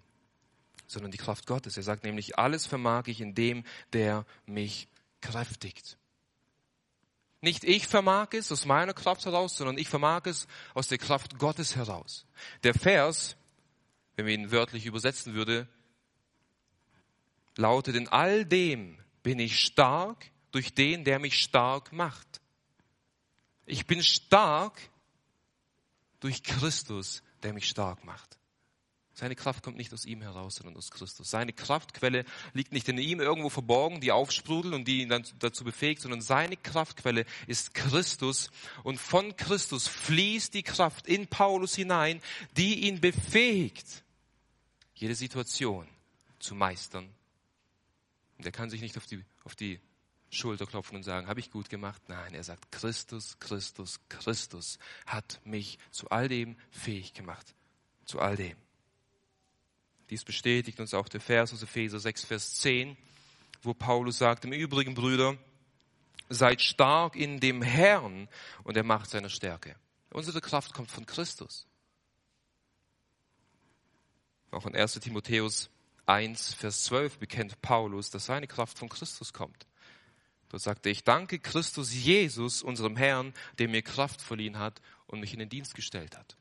[0.86, 1.76] sondern die Kraft Gottes.
[1.78, 4.86] Er sagt nämlich, alles vermag ich in dem, der mich
[5.20, 5.98] kräftigt.
[7.40, 11.40] Nicht ich vermag es aus meiner Kraft heraus, sondern ich vermag es aus der Kraft
[11.40, 12.24] Gottes heraus.
[12.62, 13.34] Der Vers,
[14.14, 15.66] wenn wir ihn wörtlich übersetzen würde,
[17.60, 22.40] lautet, in all dem bin ich stark durch den, der mich stark macht.
[23.66, 24.80] Ich bin stark
[26.18, 28.38] durch Christus, der mich stark macht.
[29.12, 31.28] Seine Kraft kommt nicht aus ihm heraus, sondern aus Christus.
[31.28, 35.62] Seine Kraftquelle liegt nicht in ihm irgendwo verborgen, die aufsprudelt und die ihn dann dazu
[35.62, 38.50] befähigt, sondern seine Kraftquelle ist Christus.
[38.82, 42.22] Und von Christus fließt die Kraft in Paulus hinein,
[42.56, 44.04] die ihn befähigt,
[44.94, 45.86] jede Situation
[46.38, 47.12] zu meistern.
[48.40, 49.78] Und er kann sich nicht auf die, auf die
[50.30, 52.00] Schulter klopfen und sagen, habe ich gut gemacht?
[52.08, 57.54] Nein, er sagt, Christus, Christus, Christus hat mich zu all dem fähig gemacht.
[58.06, 58.56] Zu all dem.
[60.08, 62.96] Dies bestätigt uns auch der Vers aus Epheser 6, Vers 10,
[63.60, 65.36] wo Paulus sagt, im Übrigen, Brüder,
[66.30, 68.26] seid stark in dem Herrn
[68.64, 69.76] und er macht seine Stärke.
[70.08, 71.66] Unsere Kraft kommt von Christus.
[74.50, 75.68] Auch in 1 Timotheus
[76.10, 79.66] 1, Vers 12 bekennt Paulus, dass seine Kraft von Christus kommt.
[80.48, 85.32] Dort sagte ich, danke Christus Jesus, unserem Herrn, der mir Kraft verliehen hat und mich
[85.32, 86.36] in den Dienst gestellt hat.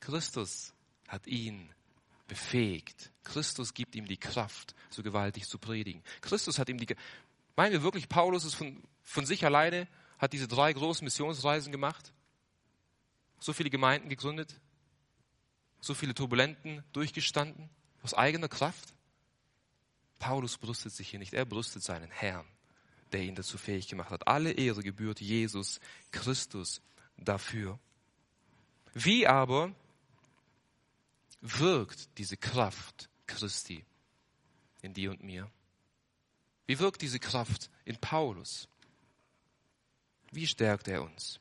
[0.00, 0.74] Christus
[1.06, 1.70] hat ihn
[2.26, 3.12] befähigt.
[3.22, 6.02] Christus gibt ihm die Kraft, so gewaltig zu predigen.
[6.20, 6.96] Christus hat ihm die,
[7.54, 9.86] meinen wir wirklich, Paulus ist von, von sich alleine,
[10.18, 12.12] hat diese drei großen Missionsreisen gemacht,
[13.38, 14.60] so viele Gemeinden gegründet,
[15.80, 17.70] so viele Turbulenten durchgestanden,
[18.04, 18.94] aus eigener Kraft?
[20.20, 22.46] Paulus brüstet sich hier nicht, er brüstet seinen Herrn
[23.14, 24.26] der ihn dazu fähig gemacht hat.
[24.26, 25.78] Alle Ehre gebührt Jesus
[26.10, 26.82] Christus
[27.16, 27.78] dafür.
[28.92, 29.72] Wie aber
[31.40, 33.84] wirkt diese Kraft Christi
[34.82, 35.48] in dir und mir?
[36.66, 38.68] Wie wirkt diese Kraft in Paulus?
[40.32, 41.38] Wie stärkt er uns?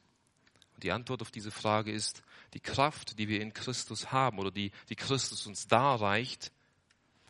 [0.76, 2.22] Und die Antwort auf diese Frage ist,
[2.54, 6.52] die Kraft, die wir in Christus haben oder die, die Christus uns darreicht,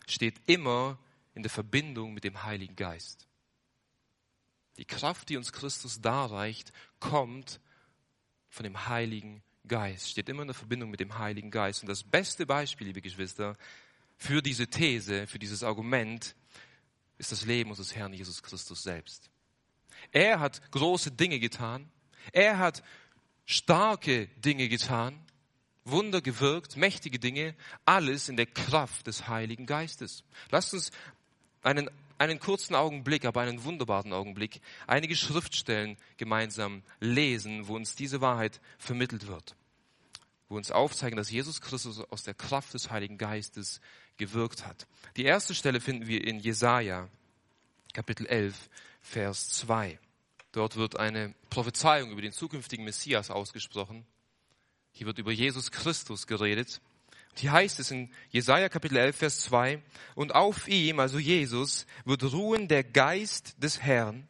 [0.07, 0.97] steht immer
[1.33, 3.27] in der Verbindung mit dem Heiligen Geist.
[4.77, 7.59] Die Kraft, die uns Christus darreicht, kommt
[8.49, 11.81] von dem Heiligen Geist, steht immer in der Verbindung mit dem Heiligen Geist.
[11.81, 13.55] Und das beste Beispiel, liebe Geschwister,
[14.17, 16.35] für diese These, für dieses Argument,
[17.17, 19.29] ist das Leben unseres Herrn Jesus Christus selbst.
[20.11, 21.89] Er hat große Dinge getan.
[22.31, 22.83] Er hat
[23.45, 25.19] starke Dinge getan.
[25.85, 30.23] Wunder gewirkt, mächtige Dinge, alles in der Kraft des Heiligen Geistes.
[30.49, 30.91] Lasst uns
[31.61, 38.21] einen einen kurzen Augenblick, aber einen wunderbaren Augenblick, einige Schriftstellen gemeinsam lesen, wo uns diese
[38.21, 39.55] Wahrheit vermittelt wird,
[40.47, 43.81] wo uns aufzeigen, dass Jesus Christus aus der Kraft des Heiligen Geistes
[44.17, 44.87] gewirkt hat.
[45.17, 47.09] Die erste Stelle finden wir in Jesaja,
[47.93, 48.69] Kapitel 11,
[49.01, 49.99] Vers 2.
[50.53, 54.05] Dort wird eine Prophezeiung über den zukünftigen Messias ausgesprochen.
[54.91, 56.79] Hier wird über Jesus Christus geredet.
[57.35, 59.81] Hier heißt es in Jesaja Kapitel 11, Vers 2,
[60.13, 64.29] und auf ihm, also Jesus, wird ruhen der Geist des Herrn,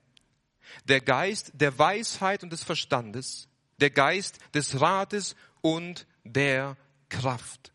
[0.86, 3.50] der Geist der Weisheit und des Verstandes,
[3.82, 6.78] der Geist des Rates und der
[7.10, 7.74] Kraft,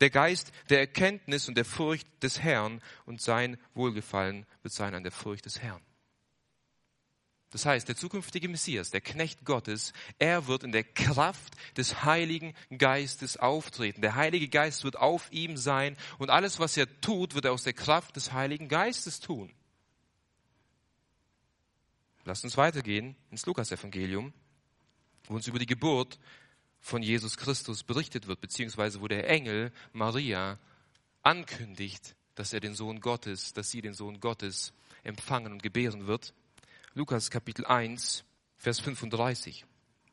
[0.00, 5.02] der Geist der Erkenntnis und der Furcht des Herrn und sein Wohlgefallen wird sein an
[5.02, 5.82] der Furcht des Herrn.
[7.50, 12.54] Das heißt, der zukünftige Messias, der Knecht Gottes, er wird in der Kraft des Heiligen
[12.76, 14.02] Geistes auftreten.
[14.02, 17.62] Der Heilige Geist wird auf ihm sein und alles, was er tut, wird er aus
[17.62, 19.50] der Kraft des Heiligen Geistes tun.
[22.24, 24.34] Lasst uns weitergehen ins Lukasevangelium,
[25.28, 26.18] wo uns über die Geburt
[26.80, 30.58] von Jesus Christus berichtet wird, beziehungsweise wo der Engel Maria
[31.22, 36.34] ankündigt, dass er den Sohn Gottes, dass sie den Sohn Gottes empfangen und gebären wird.
[36.98, 38.24] Lukas Kapitel 1,
[38.56, 39.64] Vers 35.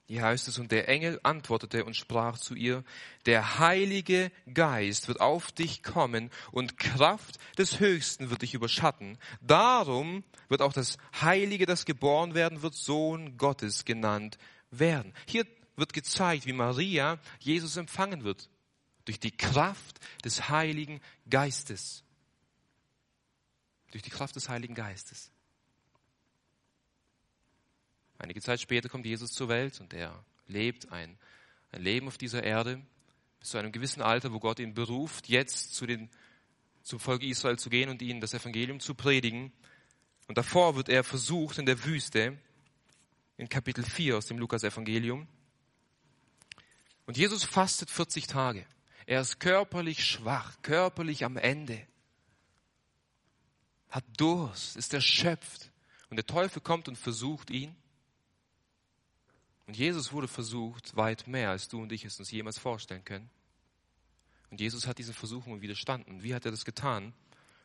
[0.05, 2.83] Hier heißt es, und der Engel antwortete und sprach zu ihr,
[3.25, 9.17] der Heilige Geist wird auf dich kommen und Kraft des Höchsten wird dich überschatten.
[9.41, 14.37] Darum wird auch das Heilige, das geboren werden wird, Sohn Gottes genannt
[14.69, 15.11] werden.
[15.25, 18.47] Hier wird gezeigt, wie Maria Jesus empfangen wird.
[19.05, 22.03] Durch die Kraft des Heiligen Geistes.
[23.89, 25.31] Durch die Kraft des Heiligen Geistes.
[28.17, 31.17] Einige Zeit später kommt Jesus zur Welt und er lebt ein,
[31.71, 32.81] ein Leben auf dieser Erde
[33.39, 36.09] bis zu einem gewissen Alter, wo Gott ihn beruft, jetzt zu den,
[36.81, 39.51] zum Volk Israel zu gehen und ihnen das Evangelium zu predigen.
[40.27, 42.37] Und davor wird er versucht in der Wüste,
[43.37, 45.27] in Kapitel 4 aus dem Lukas-Evangelium.
[47.05, 48.65] Und Jesus fastet 40 Tage.
[49.05, 51.85] Er ist körperlich schwach, körperlich am Ende,
[53.89, 55.71] hat Durst, ist erschöpft.
[56.09, 57.75] Und der Teufel kommt und versucht ihn.
[59.67, 63.29] Und Jesus wurde versucht weit mehr, als du und ich es uns jemals vorstellen können.
[64.51, 66.23] Und Jesus hat diesen Versuchungen widerstanden.
[66.23, 67.13] Wie hat er das getan?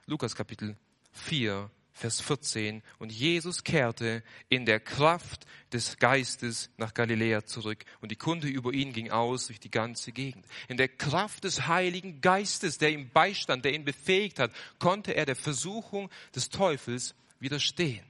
[0.07, 0.77] Lukas Kapitel
[1.13, 2.83] 4, Vers 14.
[2.99, 7.85] Und Jesus kehrte in der Kraft des Geistes nach Galiläa zurück.
[8.01, 10.47] Und die Kunde über ihn ging aus durch die ganze Gegend.
[10.69, 15.27] In der Kraft des Heiligen Geistes, der ihm beistand, der ihn befähigt hat, konnte er
[15.27, 18.10] der Versuchung des Teufels widerstehen.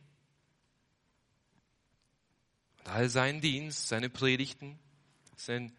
[2.81, 4.79] Und all sein Dienst, seine Predigten,
[5.37, 5.73] sein,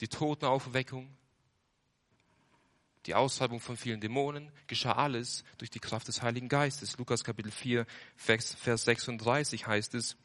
[0.00, 1.08] die Totenauferweckung,
[3.06, 6.98] die Austreibung von vielen Dämonen, geschah alles durch die Kraft des Heiligen Geistes.
[6.98, 10.16] Lukas Kapitel 4, Vers 36 heißt es,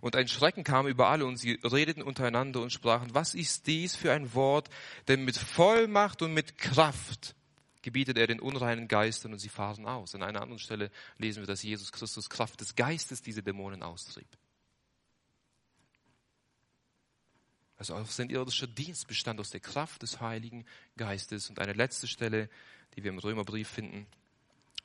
[0.00, 3.96] und ein Schrecken kam über alle und sie redeten untereinander und sprachen, was ist dies
[3.96, 4.68] für ein Wort?
[5.08, 7.34] Denn mit Vollmacht und mit Kraft
[7.82, 10.14] gebietet er den unreinen Geistern und sie fahren aus.
[10.14, 14.28] An einer anderen Stelle lesen wir, dass Jesus Christus Kraft des Geistes diese Dämonen austrieb.
[17.90, 20.64] Also auch sein irdischer Dienst bestand aus der Kraft des Heiligen
[20.96, 21.50] Geistes.
[21.50, 22.48] Und eine letzte Stelle,
[22.96, 24.06] die wir im Römerbrief finden,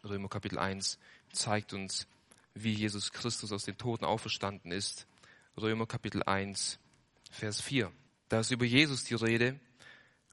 [0.04, 1.00] Römer Kapitel 1,
[1.32, 2.08] zeigt uns,
[2.56, 5.08] wie Jesus Christus aus den Toten auferstanden ist.
[5.56, 6.78] Römer Kapitel 1,
[7.32, 7.90] Vers 4.
[8.28, 9.58] Da ist über Jesus die Rede.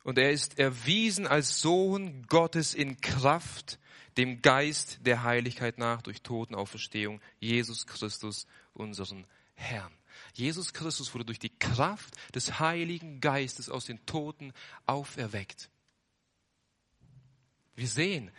[0.03, 3.79] Und er ist erwiesen als Sohn Gottes in Kraft,
[4.17, 9.25] dem Geist der Heiligkeit nach durch Totenauferstehung, Jesus Christus, unseren
[9.55, 9.93] Herrn.
[10.37, 14.53] Jesus Christus wurde durch die Kraft des Heiligen Geistes aus den Toten
[14.85, 15.71] auferweckt.
[17.75, 18.31] Wir sehen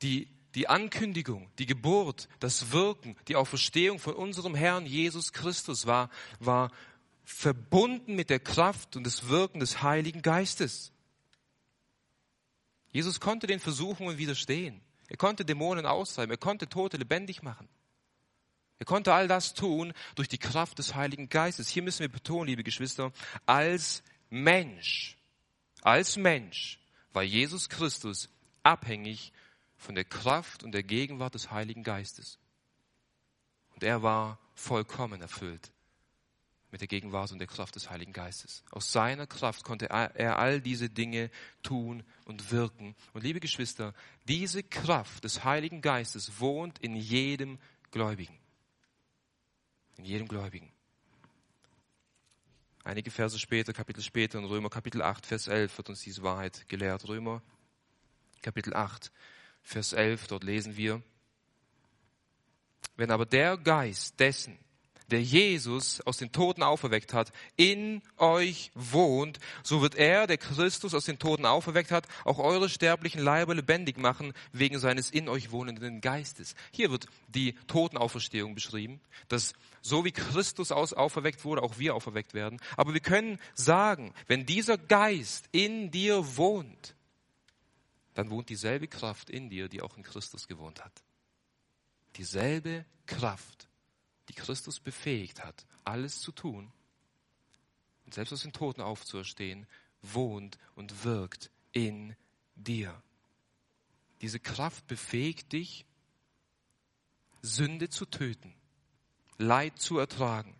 [0.00, 6.08] die, die Ankündigung, die Geburt, das Wirken, die Auferstehung von unserem Herrn Jesus Christus war,
[6.40, 6.70] war
[7.24, 10.90] verbunden mit der Kraft und das Wirken des Heiligen Geistes.
[12.92, 14.80] Jesus konnte den Versuchungen widerstehen.
[15.08, 16.30] Er konnte Dämonen austreiben.
[16.30, 17.68] Er konnte Tote lebendig machen.
[18.78, 21.68] Er konnte all das tun durch die Kraft des Heiligen Geistes.
[21.68, 23.12] Hier müssen wir betonen, liebe Geschwister,
[23.46, 25.16] als Mensch,
[25.82, 26.78] als Mensch
[27.12, 28.28] war Jesus Christus
[28.62, 29.32] abhängig
[29.76, 32.38] von der Kraft und der Gegenwart des Heiligen Geistes.
[33.74, 35.72] Und er war vollkommen erfüllt
[36.70, 38.62] mit der Gegenwart und der Kraft des Heiligen Geistes.
[38.70, 41.30] Aus seiner Kraft konnte er all diese Dinge
[41.62, 42.94] tun und wirken.
[43.14, 47.58] Und liebe Geschwister, diese Kraft des Heiligen Geistes wohnt in jedem
[47.92, 48.36] Gläubigen
[49.96, 50.72] in jedem Gläubigen.
[52.84, 56.68] Einige Verse später, Kapitel später, in Römer Kapitel 8, Vers 11 wird uns diese Wahrheit
[56.68, 57.08] gelehrt.
[57.08, 57.42] Römer
[58.42, 59.10] Kapitel 8,
[59.62, 61.02] Vers 11, dort lesen wir,
[62.96, 64.56] wenn aber der Geist dessen,
[65.10, 70.94] der Jesus aus den Toten auferweckt hat, in euch wohnt, so wird er, der Christus
[70.94, 75.50] aus den Toten auferweckt hat, auch eure sterblichen Leiber lebendig machen, wegen seines in euch
[75.50, 76.54] wohnenden Geistes.
[76.72, 82.34] Hier wird die Totenauferstehung beschrieben, dass so wie Christus aus auferweckt wurde, auch wir auferweckt
[82.34, 82.60] werden.
[82.76, 86.96] Aber wir können sagen, wenn dieser Geist in dir wohnt,
[88.14, 90.92] dann wohnt dieselbe Kraft in dir, die auch in Christus gewohnt hat.
[92.16, 93.68] Dieselbe Kraft
[94.28, 96.72] die Christus befähigt hat, alles zu tun
[98.04, 99.66] und selbst aus den Toten aufzuerstehen,
[100.02, 102.16] wohnt und wirkt in
[102.54, 103.02] dir.
[104.22, 105.84] Diese Kraft befähigt dich,
[107.42, 108.54] Sünde zu töten.
[109.38, 110.56] Leid zu ertragen,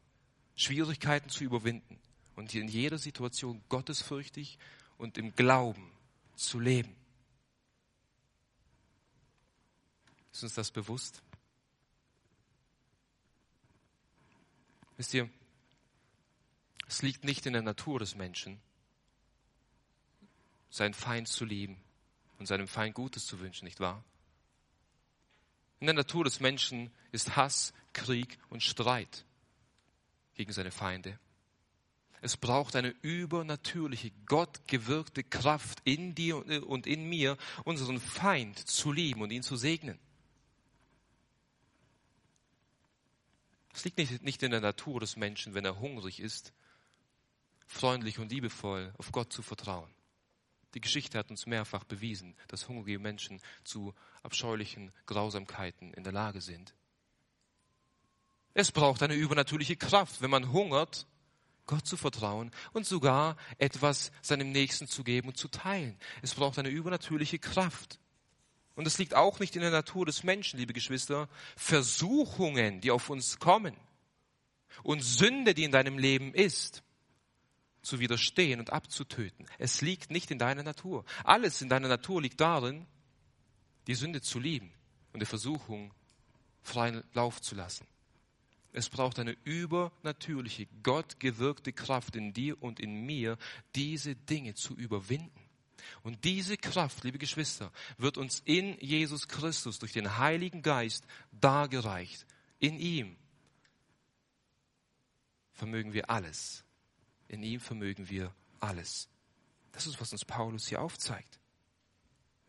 [0.55, 1.99] Schwierigkeiten zu überwinden
[2.35, 4.59] und in jeder Situation gottesfürchtig
[4.99, 5.91] und im Glauben
[6.35, 6.95] zu leben.
[10.33, 11.23] Ist uns das bewusst?
[14.97, 15.29] Wisst ihr,
[16.87, 18.61] es liegt nicht in der Natur des Menschen,
[20.71, 21.77] seinen Feind zu lieben
[22.39, 24.05] und seinem Feind Gutes zu wünschen, nicht wahr?
[25.81, 29.25] In der Natur des Menschen ist Hass, Krieg und Streit
[30.35, 31.19] gegen seine Feinde.
[32.23, 39.21] Es braucht eine übernatürliche, gottgewirkte Kraft in dir und in mir, unseren Feind zu lieben
[39.21, 39.99] und ihn zu segnen.
[43.77, 46.55] Es liegt nicht, nicht in der Natur des Menschen, wenn er hungrig ist,
[47.67, 49.91] freundlich und liebevoll auf Gott zu vertrauen.
[50.73, 56.41] Die Geschichte hat uns mehrfach bewiesen, dass hungrige Menschen zu abscheulichen Grausamkeiten in der Lage
[56.41, 56.75] sind.
[58.55, 61.07] Es braucht eine übernatürliche Kraft, wenn man hungert,
[61.67, 65.99] Gott zu vertrauen und sogar etwas seinem Nächsten zu geben und zu teilen.
[66.23, 68.01] Es braucht eine übernatürliche Kraft.
[68.77, 73.11] Und es liegt auch nicht in der Natur des Menschen, liebe Geschwister, Versuchungen, die auf
[73.11, 73.75] uns kommen
[74.83, 76.83] und Sünde, die in deinem Leben ist,
[77.81, 79.47] zu widerstehen und abzutöten.
[79.59, 81.05] Es liegt nicht in deiner Natur.
[81.25, 82.87] Alles in deiner Natur liegt darin,
[83.87, 84.73] die Sünde zu lieben
[85.13, 85.95] und der Versuchung
[86.63, 87.87] freien Lauf zu lassen.
[88.73, 93.39] Es braucht eine übernatürliche, gottgewirkte Kraft in dir und in mir,
[93.75, 95.46] diese Dinge zu überwinden.
[96.03, 102.27] Und diese Kraft, liebe Geschwister, wird uns in Jesus Christus durch den Heiligen Geist dargereicht.
[102.59, 103.17] In ihm
[105.53, 106.65] vermögen wir alles.
[107.29, 109.09] In ihm vermögen wir alles.
[109.73, 111.39] Das ist, was uns Paulus hier aufzeigt.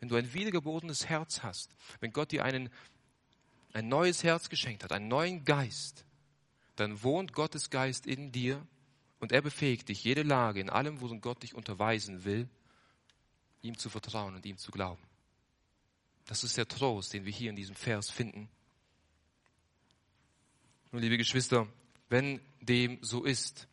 [0.00, 2.70] Wenn du ein wiedergeborenes Herz hast, wenn Gott dir einen,
[3.72, 6.04] ein neues Herz geschenkt hat, einen neuen Geist,
[6.76, 8.64] dann wohnt Gottes Geist in dir
[9.18, 12.48] und er befähigt dich, jede Lage, in allem, worin Gott dich unterweisen will,
[13.68, 15.02] ihm zu vertrauen und ihm zu glauben.
[16.26, 18.48] Das ist der Trost, den wir hier in diesem Vers finden.
[20.90, 21.68] Nun, liebe Geschwister,
[22.08, 23.68] wenn dem so ist,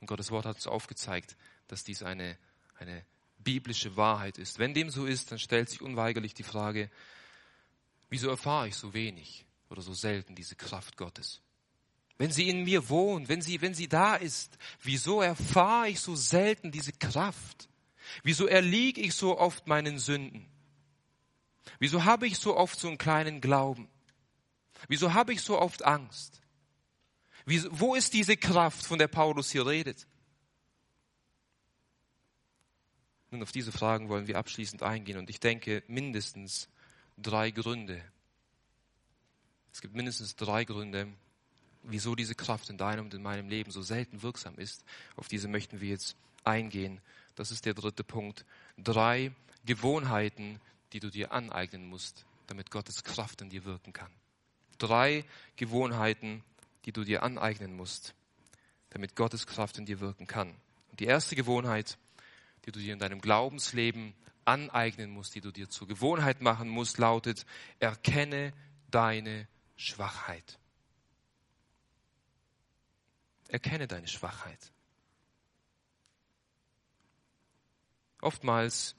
[0.00, 1.36] und Gottes Wort hat uns aufgezeigt,
[1.68, 2.36] dass dies eine,
[2.78, 3.04] eine
[3.38, 4.58] biblische Wahrheit ist.
[4.58, 6.90] Wenn dem so ist, dann stellt sich unweigerlich die Frage,
[8.08, 11.40] wieso erfahre ich so wenig oder so selten diese Kraft Gottes?
[12.18, 16.14] Wenn sie in mir wohnt, wenn sie, wenn sie da ist, wieso erfahre ich so
[16.14, 17.68] selten diese Kraft?
[18.22, 20.46] Wieso erliege ich so oft meinen Sünden?
[21.78, 23.88] Wieso habe ich so oft so einen kleinen Glauben?
[24.88, 26.40] Wieso habe ich so oft Angst?
[27.44, 30.06] Wie, wo ist diese Kraft, von der Paulus hier redet?
[33.30, 36.68] Nun, auf diese Fragen wollen wir abschließend eingehen und ich denke mindestens
[37.16, 38.02] drei Gründe.
[39.72, 41.08] Es gibt mindestens drei Gründe,
[41.82, 44.84] wieso diese Kraft in deinem und in meinem Leben so selten wirksam ist.
[45.16, 47.00] Auf diese möchten wir jetzt eingehen.
[47.34, 48.44] Das ist der dritte Punkt.
[48.76, 49.32] Drei
[49.64, 50.60] Gewohnheiten,
[50.92, 54.10] die du dir aneignen musst, damit Gottes Kraft in dir wirken kann.
[54.78, 55.24] Drei
[55.56, 56.42] Gewohnheiten,
[56.84, 58.14] die du dir aneignen musst,
[58.90, 60.54] damit Gottes Kraft in dir wirken kann.
[60.90, 61.96] Und die erste Gewohnheit,
[62.66, 64.14] die du dir in deinem Glaubensleben
[64.44, 67.46] aneignen musst, die du dir zur Gewohnheit machen musst, lautet,
[67.78, 68.52] erkenne
[68.90, 70.58] deine Schwachheit.
[73.48, 74.72] Erkenne deine Schwachheit.
[78.22, 78.94] Oftmals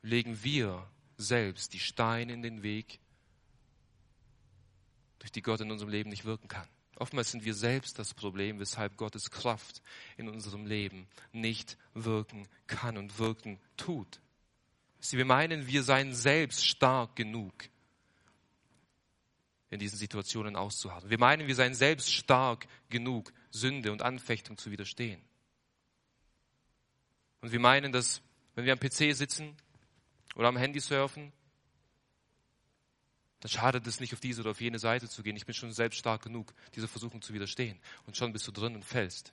[0.00, 3.00] legen wir selbst die Steine in den Weg,
[5.18, 6.68] durch die Gott in unserem Leben nicht wirken kann.
[6.96, 9.82] Oftmals sind wir selbst das Problem, weshalb Gottes Kraft
[10.16, 14.20] in unserem Leben nicht wirken kann und wirken tut.
[15.10, 17.52] Wir meinen, wir seien selbst stark genug,
[19.70, 21.10] in diesen Situationen auszuharren.
[21.10, 25.20] Wir meinen, wir seien selbst stark genug, Sünde und Anfechtung zu widerstehen.
[27.40, 28.22] Und wir meinen, dass
[28.58, 29.56] wenn wir am PC sitzen
[30.34, 31.32] oder am Handy surfen,
[33.38, 35.36] dann schadet es nicht, auf diese oder auf jene Seite zu gehen.
[35.36, 37.78] Ich bin schon selbst stark genug, dieser Versuchung zu widerstehen.
[38.04, 39.32] Und schon bist du drin und fällst.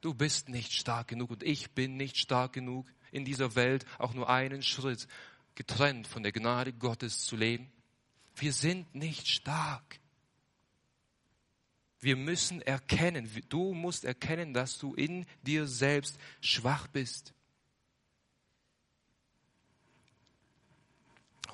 [0.00, 4.14] Du bist nicht stark genug und ich bin nicht stark genug, in dieser Welt auch
[4.14, 5.08] nur einen Schritt
[5.56, 7.68] getrennt von der Gnade Gottes zu leben.
[8.36, 9.99] Wir sind nicht stark.
[12.00, 17.34] Wir müssen erkennen, du musst erkennen, dass du in dir selbst schwach bist.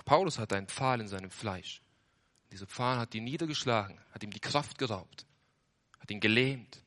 [0.05, 1.83] Paulus hatte einen Pfahl in seinem Fleisch.
[2.53, 5.27] Dieser Pfahl hat ihn niedergeschlagen, hat ihm die Kraft geraubt,
[5.99, 6.81] hat ihn gelähmt,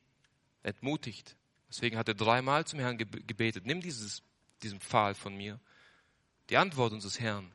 [0.62, 1.36] entmutigt.
[1.68, 4.22] Deswegen hat er dreimal zum Herrn gebetet, nimm dieses,
[4.62, 5.60] diesen Pfahl von mir.
[6.48, 7.52] Die Antwort unseres Herrn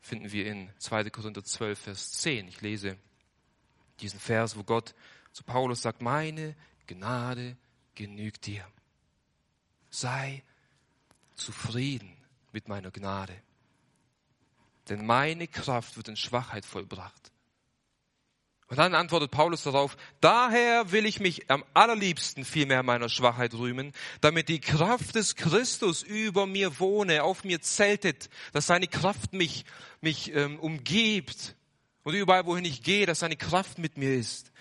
[0.00, 1.08] finden wir in 2.
[1.10, 2.48] Korinther 12, Vers 10.
[2.48, 2.98] Ich lese
[4.00, 4.94] diesen Vers, wo Gott
[5.32, 7.56] zu Paulus sagt, meine Gnade
[7.94, 8.66] genügt dir.
[9.90, 10.42] Sei
[11.34, 12.16] zufrieden
[12.52, 13.34] mit meiner Gnade.
[14.88, 17.30] Denn meine Kraft wird in Schwachheit vollbracht.
[18.70, 23.92] Und dann antwortet Paulus darauf, daher will ich mich am allerliebsten vielmehr meiner Schwachheit rühmen,
[24.20, 29.64] damit die Kraft des Christus über mir wohne, auf mir zeltet, dass seine Kraft mich,
[30.00, 31.56] mich ähm, umgibt
[32.02, 34.52] und überall, wohin ich gehe, dass seine Kraft mit mir ist.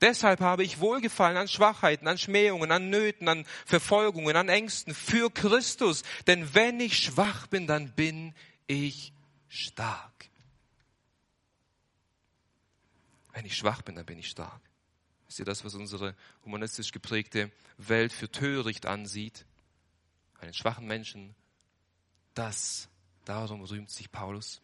[0.00, 5.30] Deshalb habe ich Wohlgefallen an Schwachheiten, an Schmähungen, an Nöten, an Verfolgungen, an Ängsten für
[5.30, 6.02] Christus.
[6.26, 8.34] Denn wenn ich schwach bin, dann bin
[8.66, 9.12] ich
[9.48, 10.28] stark.
[13.32, 14.60] Wenn ich schwach bin, dann bin ich stark.
[15.28, 16.14] Ist ihr das, was unsere
[16.44, 19.46] humanistisch geprägte Welt für töricht ansieht?
[20.38, 21.34] Einen schwachen Menschen.
[22.34, 22.88] Das,
[23.24, 24.60] darum rühmt sich Paulus.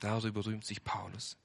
[0.00, 1.36] Darüber rühmt sich Paulus.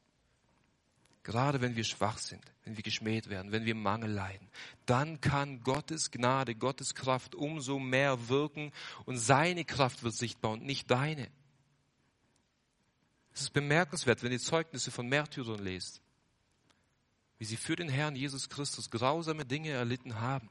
[1.24, 4.48] Gerade wenn wir schwach sind, wenn wir geschmäht werden, wenn wir Mangel leiden,
[4.86, 8.72] dann kann Gottes Gnade, Gottes Kraft umso mehr wirken
[9.06, 11.30] und seine Kraft wird sichtbar und nicht deine.
[13.34, 16.00] Es ist bemerkenswert, wenn ihr Zeugnisse von Märtyrern lest,
[17.40, 20.50] wie sie für den Herrn Jesus Christus grausame Dinge erlitten haben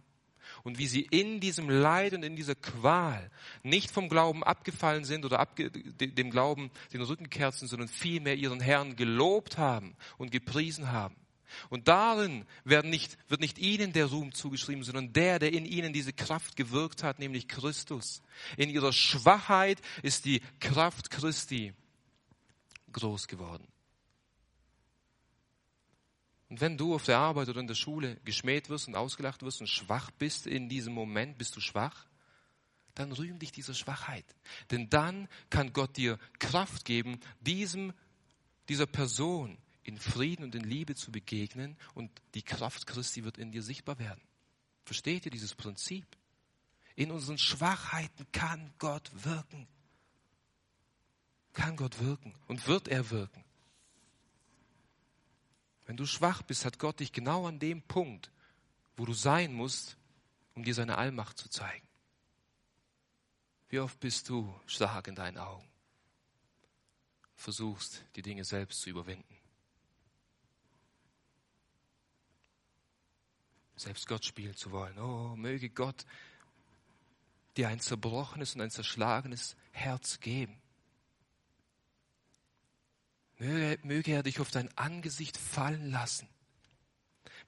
[0.62, 3.30] und wie sie in diesem Leid und in dieser Qual
[3.62, 8.60] nicht vom Glauben abgefallen sind oder abge dem Glauben den Rücken kerzen, sondern vielmehr ihren
[8.60, 11.16] Herrn gelobt haben und gepriesen haben.
[11.68, 15.92] Und darin werden nicht, wird nicht ihnen der Ruhm zugeschrieben, sondern der, der in ihnen
[15.92, 18.22] diese Kraft gewirkt hat, nämlich Christus.
[18.56, 21.74] In ihrer Schwachheit ist die Kraft Christi
[22.92, 23.66] groß geworden.
[26.54, 29.60] Und wenn du auf der Arbeit oder in der Schule geschmäht wirst und ausgelacht wirst
[29.60, 32.06] und schwach bist in diesem Moment, bist du schwach,
[32.94, 34.24] dann rühm dich dieser Schwachheit.
[34.70, 37.92] Denn dann kann Gott dir Kraft geben, diesem,
[38.68, 43.50] dieser Person in Frieden und in Liebe zu begegnen und die Kraft Christi wird in
[43.50, 44.22] dir sichtbar werden.
[44.84, 46.06] Versteht ihr dieses Prinzip?
[46.94, 49.66] In unseren Schwachheiten kann Gott wirken
[51.54, 53.43] kann Gott wirken und wird er wirken.
[55.86, 58.30] Wenn du schwach bist, hat Gott dich genau an dem Punkt,
[58.96, 59.96] wo du sein musst,
[60.54, 61.86] um dir seine Allmacht zu zeigen.
[63.68, 65.68] Wie oft bist du stark in deinen Augen?
[67.34, 69.36] Versuchst, die Dinge selbst zu überwinden.
[73.76, 74.96] Selbst Gott spielen zu wollen.
[74.98, 76.06] Oh, möge Gott
[77.56, 80.56] dir ein zerbrochenes und ein zerschlagenes Herz geben.
[83.82, 86.28] Möge, er dich auf dein Angesicht fallen lassen.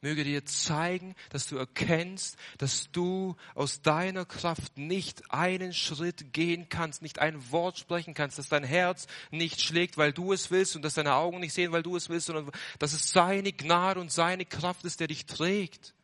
[0.02, 6.68] Möge dir zeigen, dass du erkennst, dass du aus deiner Kraft nicht einen Schritt gehen
[6.68, 10.76] kannst, nicht ein Wort sprechen kannst, dass dein Herz nicht schlägt, weil du es willst
[10.76, 13.98] und dass deine Augen nicht sehen, weil du es willst, sondern dass es seine Gnade
[13.98, 15.94] und seine Kraft ist, der dich trägt.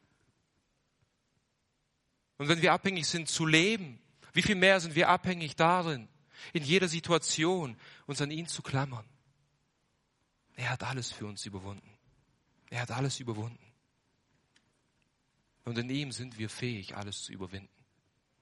[2.39, 4.01] Und wenn wir abhängig sind zu leben,
[4.33, 6.09] wie viel mehr sind wir abhängig darin,
[6.55, 7.77] in jeder Situation
[8.07, 9.05] uns an ihn zu klammern?
[10.57, 11.99] Er hat alles für uns überwunden.
[12.71, 13.73] Er hat alles überwunden.
[15.65, 17.69] Und in ihm sind wir fähig, alles zu überwinden.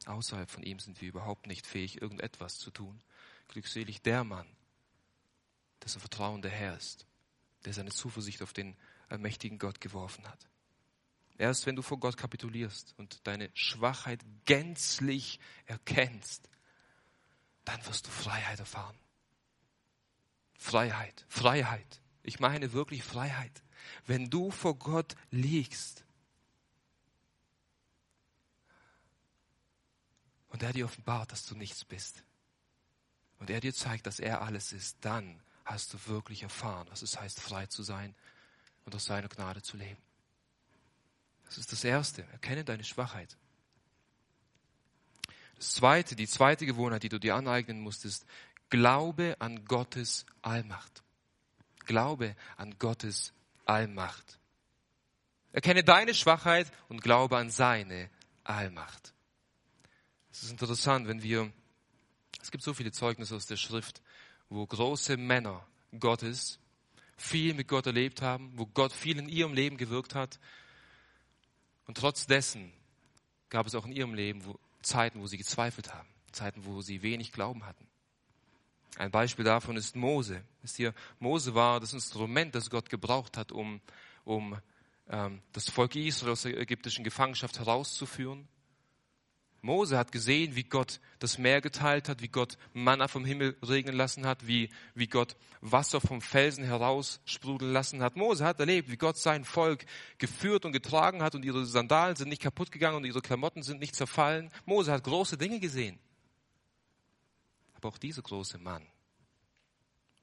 [0.07, 3.03] Außerhalb von ihm sind wir überhaupt nicht fähig, irgendetwas zu tun.
[3.49, 4.47] Glückselig der Mann,
[5.83, 7.07] dessen Vertrauen der Herr ist,
[7.65, 8.77] der seine Zuversicht auf den
[9.09, 10.49] allmächtigen Gott geworfen hat.
[11.37, 16.49] Erst wenn du vor Gott kapitulierst und deine Schwachheit gänzlich erkennst,
[17.65, 18.97] dann wirst du Freiheit erfahren.
[20.61, 22.03] Freiheit, Freiheit.
[22.23, 23.63] Ich meine wirklich Freiheit.
[24.07, 26.05] Wenn du vor Gott liegst
[30.51, 32.23] und er dir offenbart, dass du nichts bist
[33.39, 37.19] und er dir zeigt, dass er alles ist, dann hast du wirklich erfahren, was es
[37.19, 38.15] heißt, frei zu sein
[38.85, 40.01] und aus seiner Gnade zu leben.
[41.47, 42.23] Das ist das Erste.
[42.33, 43.39] Erkenne deine Schwachheit.
[45.57, 48.27] Das Zweite, die zweite Gewohnheit, die du dir aneignen musst, ist,
[48.71, 51.03] Glaube an Gottes Allmacht.
[51.87, 53.33] Glaube an Gottes
[53.65, 54.39] Allmacht.
[55.53, 58.09] Erkenne deine Schwachheit und glaube an seine
[58.45, 59.13] Allmacht.
[60.31, 61.53] Es ist interessant, wenn wir,
[62.41, 64.01] es gibt so viele Zeugnisse aus der Schrift,
[64.49, 65.67] wo große Männer
[65.99, 66.61] Gottes
[67.17, 70.39] viel mit Gott erlebt haben, wo Gott viel in ihrem Leben gewirkt hat.
[71.87, 72.73] Und trotz dessen
[73.49, 77.03] gab es auch in ihrem Leben wo, Zeiten, wo sie gezweifelt haben, Zeiten, wo sie
[77.03, 77.90] wenig Glauben hatten.
[78.97, 80.43] Ein Beispiel davon ist Mose.
[80.63, 83.81] Ist hier, Mose war das Instrument, das Gott gebraucht hat, um,
[84.25, 84.59] um
[85.09, 88.49] ähm, das Volk Israel aus der ägyptischen Gefangenschaft herauszuführen.
[89.63, 93.95] Mose hat gesehen, wie Gott das Meer geteilt hat, wie Gott Manna vom Himmel regnen
[93.95, 98.17] lassen hat, wie, wie Gott Wasser vom Felsen heraus sprudeln lassen hat.
[98.17, 99.85] Mose hat erlebt, wie Gott sein Volk
[100.17, 103.81] geführt und getragen hat und ihre Sandalen sind nicht kaputt gegangen und ihre Klamotten sind
[103.81, 104.51] nicht zerfallen.
[104.65, 105.99] Mose hat große Dinge gesehen.
[107.81, 108.87] Aber auch dieser große Mann,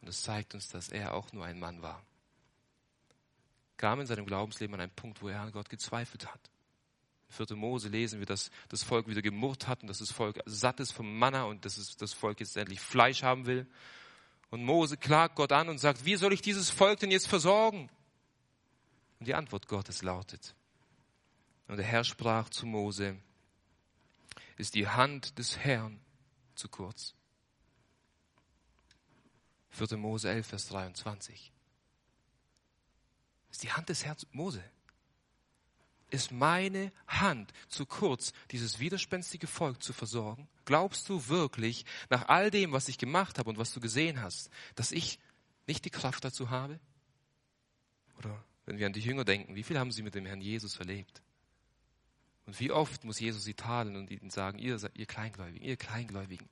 [0.01, 2.05] und es zeigt uns, dass er auch nur ein Mann war,
[3.77, 6.51] kam in seinem Glaubensleben an einen Punkt, wo er an Gott gezweifelt hat.
[7.29, 7.57] In 4.
[7.57, 10.91] Mose lesen wir, dass das Volk wieder gemurrt hat und dass das Volk satt ist
[10.91, 13.65] vom Manna und dass das Volk jetzt endlich Fleisch haben will.
[14.51, 17.89] Und Mose klagt Gott an und sagt, wie soll ich dieses Volk denn jetzt versorgen?
[19.19, 20.53] Und die Antwort Gottes lautet,
[21.67, 23.17] und der Herr sprach zu Mose,
[24.57, 25.99] ist die Hand des Herrn
[26.53, 27.16] zu kurz.
[29.69, 29.97] 4.
[29.97, 31.51] Mose 11, Vers 23.
[33.51, 34.63] Ist die Hand des Herrn, Mose,
[36.09, 40.47] ist meine Hand zu kurz, dieses widerspenstige Volk zu versorgen?
[40.65, 44.49] Glaubst du wirklich, nach all dem, was ich gemacht habe und was du gesehen hast,
[44.75, 45.19] dass ich
[45.65, 46.79] nicht die Kraft dazu habe?
[48.17, 50.77] Oder wenn wir an die Jünger denken, wie viel haben sie mit dem Herrn Jesus
[50.77, 51.21] erlebt?
[52.45, 56.49] Und wie oft muss Jesus sie tadeln und ihnen sagen, ihr, ihr Kleingläubigen, ihr Kleingläubigen.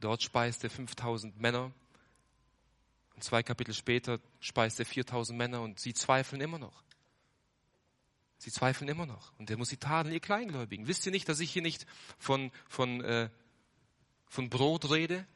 [0.00, 1.72] Dort speist er 5000 Männer.
[3.20, 6.82] Und zwei Kapitel später speist er 4000 Männer und sie zweifeln immer noch.
[8.38, 9.34] Sie zweifeln immer noch.
[9.38, 10.88] Und der muss sie tadeln, ihr Kleingläubigen.
[10.88, 11.84] Wisst ihr nicht, dass ich hier nicht
[12.16, 13.28] von, von, äh,
[14.26, 15.26] von Brot rede,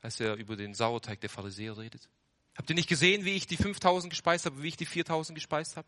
[0.00, 2.08] als er über den Sauerteig der Pharisäer redet?
[2.56, 5.76] Habt ihr nicht gesehen, wie ich die 5000 gespeist habe, wie ich die 4000 gespeist
[5.76, 5.86] habe?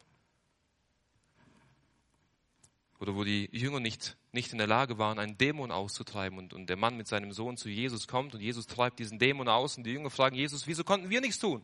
[2.99, 6.69] Oder wo die Jünger nicht, nicht in der Lage waren, einen Dämon auszutreiben und, und
[6.69, 9.85] der Mann mit seinem Sohn zu Jesus kommt und Jesus treibt diesen Dämon aus und
[9.85, 11.63] die Jünger fragen Jesus, wieso konnten wir nichts tun?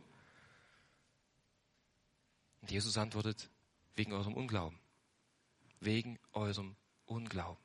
[2.61, 3.49] Und Jesus antwortet,
[3.95, 4.77] wegen eurem Unglauben
[5.85, 6.75] wegen eurem
[7.05, 7.61] Unglauben.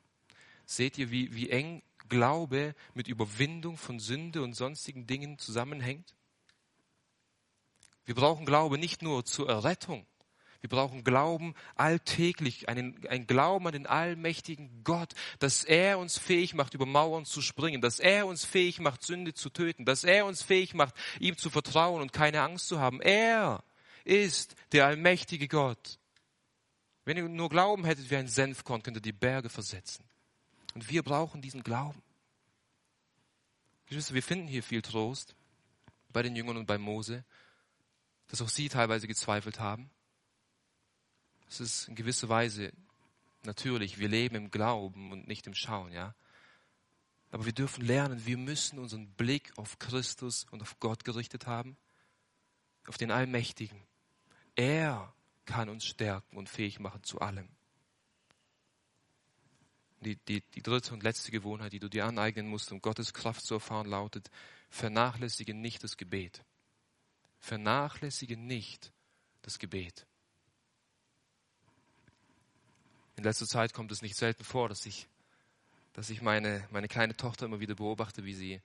[0.65, 6.15] Seht ihr, wie, wie eng Glaube mit Überwindung von Sünde und sonstigen Dingen zusammenhängt?
[8.05, 10.05] Wir brauchen Glaube nicht nur zur Errettung.
[10.61, 16.53] Wir brauchen Glauben alltäglich, einen, ein Glauben an den allmächtigen Gott, dass er uns fähig
[16.53, 20.25] macht, über Mauern zu springen, dass er uns fähig macht, Sünde zu töten, dass er
[20.25, 22.99] uns fähig macht, ihm zu vertrauen und keine Angst zu haben.
[22.99, 23.63] Er
[24.03, 25.97] ist der allmächtige Gott.
[27.05, 30.03] Wenn ihr nur Glauben hättet wie ein Senfkorn, könnt ihr die Berge versetzen.
[30.75, 32.01] Und wir brauchen diesen Glauben.
[33.87, 35.35] Wir finden hier viel Trost
[36.09, 37.23] bei den Jüngern und bei Mose,
[38.27, 39.89] dass auch sie teilweise gezweifelt haben.
[41.49, 42.71] Es ist in gewisser Weise
[43.43, 46.15] natürlich, wir leben im Glauben und nicht im Schauen, ja.
[47.31, 51.77] Aber wir dürfen lernen, wir müssen unseren Blick auf Christus und auf Gott gerichtet haben,
[52.87, 53.81] auf den Allmächtigen.
[54.55, 55.13] Er
[55.45, 57.49] kann uns stärken und fähig machen zu allem.
[60.01, 63.43] Die, die, die dritte und letzte Gewohnheit, die du dir aneignen musst, um Gottes Kraft
[63.43, 64.29] zu erfahren, lautet,
[64.69, 66.43] vernachlässige nicht das Gebet.
[67.39, 68.93] Vernachlässige nicht
[69.41, 70.07] das Gebet.
[73.19, 75.05] In letzter Zeit kommt es nicht selten vor, dass ich,
[75.91, 78.61] dass ich meine, meine kleine Tochter immer wieder beobachte, wie sie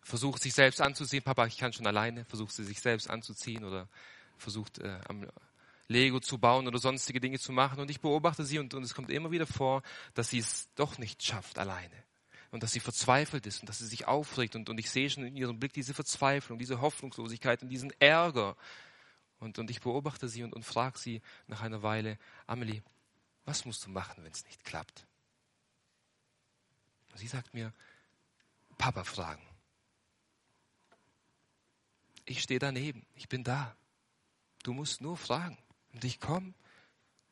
[0.00, 1.22] versucht, sich selbst anzuziehen.
[1.22, 3.90] Papa, ich kann schon alleine, versucht sie sich selbst anzuziehen oder
[4.38, 5.26] versucht äh, am,
[5.88, 7.80] Lego zu bauen oder sonstige Dinge zu machen.
[7.80, 9.82] Und ich beobachte sie und, und es kommt immer wieder vor,
[10.14, 12.02] dass sie es doch nicht schafft alleine.
[12.50, 14.56] Und dass sie verzweifelt ist und dass sie sich aufregt.
[14.56, 18.56] Und, und ich sehe schon in ihrem Blick diese Verzweiflung, diese Hoffnungslosigkeit und diesen Ärger.
[19.38, 22.16] Und, und ich beobachte sie und, und frage sie nach einer Weile,
[22.46, 22.82] Amelie,
[23.44, 25.06] was musst du machen, wenn es nicht klappt?
[27.14, 27.72] Sie sagt mir,
[28.78, 29.46] Papa fragen.
[32.24, 33.76] Ich stehe daneben, ich bin da.
[34.62, 35.58] Du musst nur fragen.
[35.92, 36.54] Und ich komme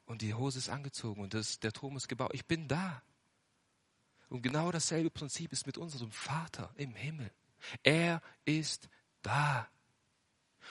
[0.05, 2.33] und die Hose ist angezogen und das, der Turm ist gebaut.
[2.35, 3.03] Ich bin da.
[4.29, 7.33] Und genau dasselbe Prinzip ist mit unserem Vater im Himmel.
[7.83, 8.89] Er ist
[9.23, 9.69] da.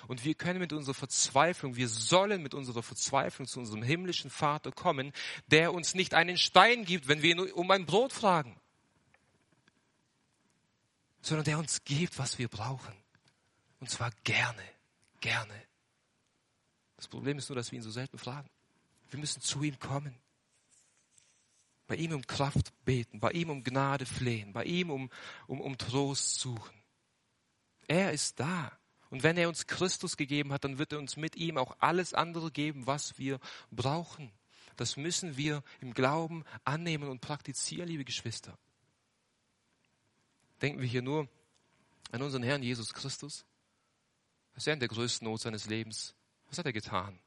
[0.08, 4.72] Und wir können mit unserer Verzweiflung, wir sollen mit unserer Verzweiflung zu unserem himmlischen Vater
[4.72, 5.14] kommen,
[5.48, 8.60] der uns nicht einen Stein gibt, wenn wir ihn um ein Brot fragen,
[11.22, 12.94] sondern der uns gibt, was wir brauchen.
[13.80, 14.64] Und zwar gerne,
[15.20, 15.54] gerne.
[16.96, 18.50] Das Problem ist nur, dass wir ihn so selten fragen.
[19.10, 20.16] Wir müssen zu ihm kommen.
[21.88, 25.10] Bei ihm um Kraft beten, bei ihm um Gnade flehen, bei ihm um,
[25.48, 26.76] um, um Trost suchen.
[27.88, 28.79] Er ist da.
[29.10, 32.14] Und wenn er uns Christus gegeben hat, dann wird er uns mit ihm auch alles
[32.14, 33.40] andere geben, was wir
[33.72, 34.32] brauchen.
[34.76, 38.58] Das müssen wir im Glauben annehmen und praktizieren, liebe Geschwister.
[40.62, 41.28] Denken wir hier nur
[42.12, 43.46] an unseren Herrn Jesus Christus,
[44.54, 46.16] dass er in der größten Not seines Lebens
[46.50, 47.20] was hat er getan?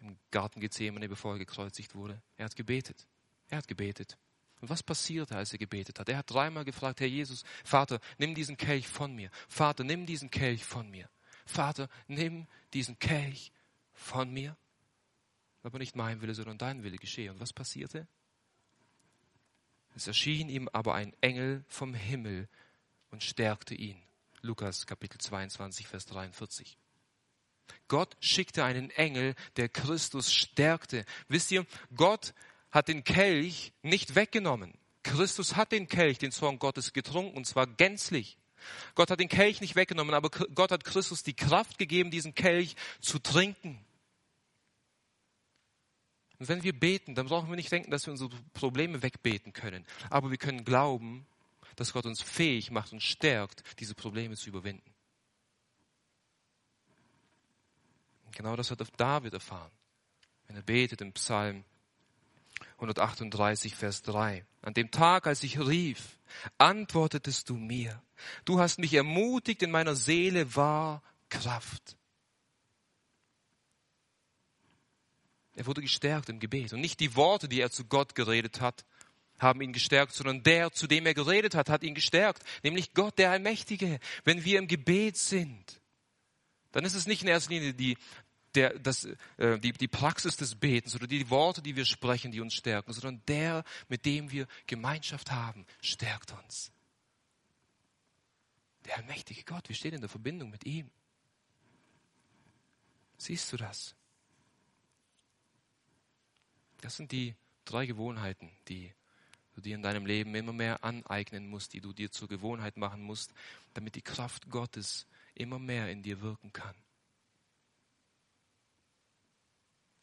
[0.00, 2.20] Im Garten Gethsemane, bevor er gekreuzigt wurde.
[2.36, 3.06] Er hat gebetet.
[3.48, 4.18] Er hat gebetet.
[4.60, 6.08] Und was passierte, als er gebetet hat?
[6.08, 9.30] Er hat dreimal gefragt, Herr Jesus, Vater, nimm diesen Kelch von mir.
[9.48, 11.08] Vater, nimm diesen Kelch von mir.
[11.44, 13.52] Vater, nimm diesen Kelch
[13.92, 14.56] von mir.
[15.62, 17.30] Aber nicht mein Wille, sondern dein Wille geschehe.
[17.30, 18.06] Und was passierte?
[19.94, 22.48] Es erschien ihm aber ein Engel vom Himmel
[23.10, 24.00] und stärkte ihn.
[24.42, 26.78] Lukas Kapitel 22, Vers 43.
[27.88, 31.04] Gott schickte einen Engel, der Christus stärkte.
[31.28, 32.34] Wisst ihr, Gott
[32.76, 34.74] hat den Kelch nicht weggenommen.
[35.02, 38.36] Christus hat den Kelch, den Zorn Gottes, getrunken, und zwar gänzlich.
[38.94, 42.76] Gott hat den Kelch nicht weggenommen, aber Gott hat Christus die Kraft gegeben, diesen Kelch
[43.00, 43.80] zu trinken.
[46.38, 49.86] Und wenn wir beten, dann brauchen wir nicht denken, dass wir unsere Probleme wegbeten können.
[50.10, 51.26] Aber wir können glauben,
[51.76, 54.92] dass Gott uns fähig macht und stärkt, diese Probleme zu überwinden.
[58.32, 59.72] Genau das hat David erfahren,
[60.46, 61.64] wenn er betet im Psalm
[62.74, 64.44] 138, Vers 3.
[64.62, 66.18] An dem Tag, als ich rief,
[66.58, 68.02] antwortetest du mir.
[68.44, 71.96] Du hast mich ermutigt, in meiner Seele war Kraft.
[75.54, 76.72] Er wurde gestärkt im Gebet.
[76.72, 78.84] Und nicht die Worte, die er zu Gott geredet hat,
[79.38, 82.42] haben ihn gestärkt, sondern der, zu dem er geredet hat, hat ihn gestärkt.
[82.62, 83.98] Nämlich Gott, der Allmächtige.
[84.24, 85.80] Wenn wir im Gebet sind,
[86.72, 87.96] dann ist es nicht in erster Linie die,
[88.56, 89.04] der, das,
[89.36, 92.92] äh, die, die Praxis des Betens oder die Worte, die wir sprechen, die uns stärken,
[92.92, 96.72] sondern der, mit dem wir Gemeinschaft haben, stärkt uns.
[98.86, 100.90] Der allmächtige Gott, wir stehen in der Verbindung mit ihm.
[103.18, 103.94] Siehst du das?
[106.80, 107.34] Das sind die
[107.64, 108.92] drei Gewohnheiten, die
[109.54, 113.02] du dir in deinem Leben immer mehr aneignen musst, die du dir zur Gewohnheit machen
[113.02, 113.32] musst,
[113.74, 116.74] damit die Kraft Gottes immer mehr in dir wirken kann.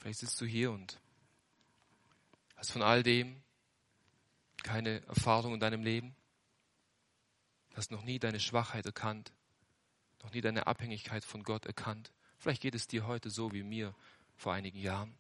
[0.04, 1.00] Vielleicht sitzt du hier und
[2.58, 3.42] hast von all dem
[4.62, 6.14] keine Erfahrung in deinem Leben,
[7.74, 9.32] hast noch nie deine Schwachheit erkannt,
[10.22, 12.12] noch nie deine Abhängigkeit von Gott erkannt.
[12.38, 13.96] Vielleicht geht es dir heute so wie mir
[14.36, 15.16] vor einigen Jahren,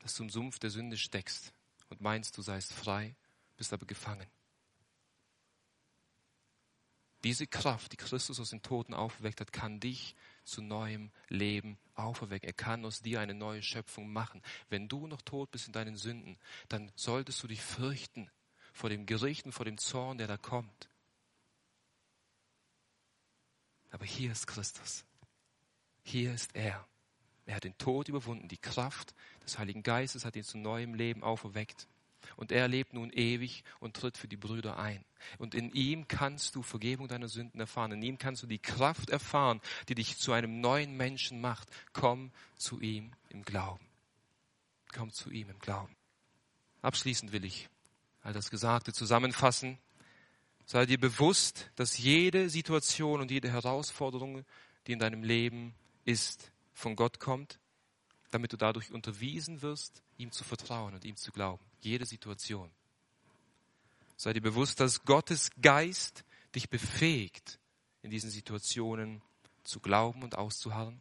[0.00, 1.52] dass du im Sumpf der Sünde steckst
[1.90, 3.14] und meinst, du seist frei,
[3.56, 4.26] bist aber gefangen.
[7.24, 10.14] Diese Kraft, die Christus aus den Toten aufgeweckt hat, kann dich
[10.44, 12.46] zu neuem Leben auferwecken.
[12.46, 14.42] Er kann aus dir eine neue Schöpfung machen.
[14.68, 18.30] Wenn du noch tot bist in deinen Sünden, dann solltest du dich fürchten
[18.74, 20.90] vor dem Gericht und vor dem Zorn, der da kommt.
[23.90, 25.06] Aber hier ist Christus.
[26.02, 26.86] Hier ist er.
[27.46, 28.48] Er hat den Tod überwunden.
[28.48, 29.14] Die Kraft
[29.44, 31.88] des Heiligen Geistes hat ihn zu neuem Leben auferweckt.
[32.36, 35.04] Und er lebt nun ewig und tritt für die Brüder ein.
[35.38, 37.92] Und in ihm kannst du Vergebung deiner Sünden erfahren.
[37.92, 41.68] In ihm kannst du die Kraft erfahren, die dich zu einem neuen Menschen macht.
[41.92, 43.84] Komm zu ihm im Glauben.
[44.92, 45.94] Komm zu ihm im Glauben.
[46.82, 47.68] Abschließend will ich
[48.22, 49.78] all das Gesagte zusammenfassen.
[50.66, 54.44] Sei dir bewusst, dass jede Situation und jede Herausforderung,
[54.86, 57.58] die in deinem Leben ist, von Gott kommt,
[58.30, 62.70] damit du dadurch unterwiesen wirst, ihm zu vertrauen und ihm zu glauben jede Situation.
[64.16, 66.24] Sei dir bewusst, dass Gottes Geist
[66.54, 67.58] dich befähigt,
[68.02, 69.22] in diesen Situationen
[69.64, 71.00] zu glauben und auszuharren.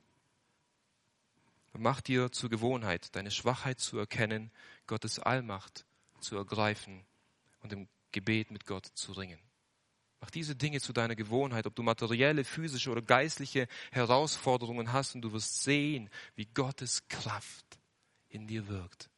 [1.73, 4.51] Mach dir zur Gewohnheit, deine Schwachheit zu erkennen,
[4.85, 5.85] Gottes Allmacht
[6.19, 7.03] zu ergreifen
[7.61, 9.39] und im Gebet mit Gott zu ringen.
[10.21, 15.21] Mach diese Dinge zu deiner Gewohnheit, ob du materielle, physische oder geistliche Herausforderungen hast und
[15.21, 17.65] du wirst sehen, wie Gottes Kraft
[18.29, 19.09] in dir wirkt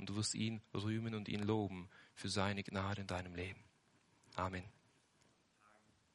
[0.00, 3.62] und du wirst ihn rühmen und ihn loben für seine Gnade in deinem Leben.
[4.34, 4.64] Amen.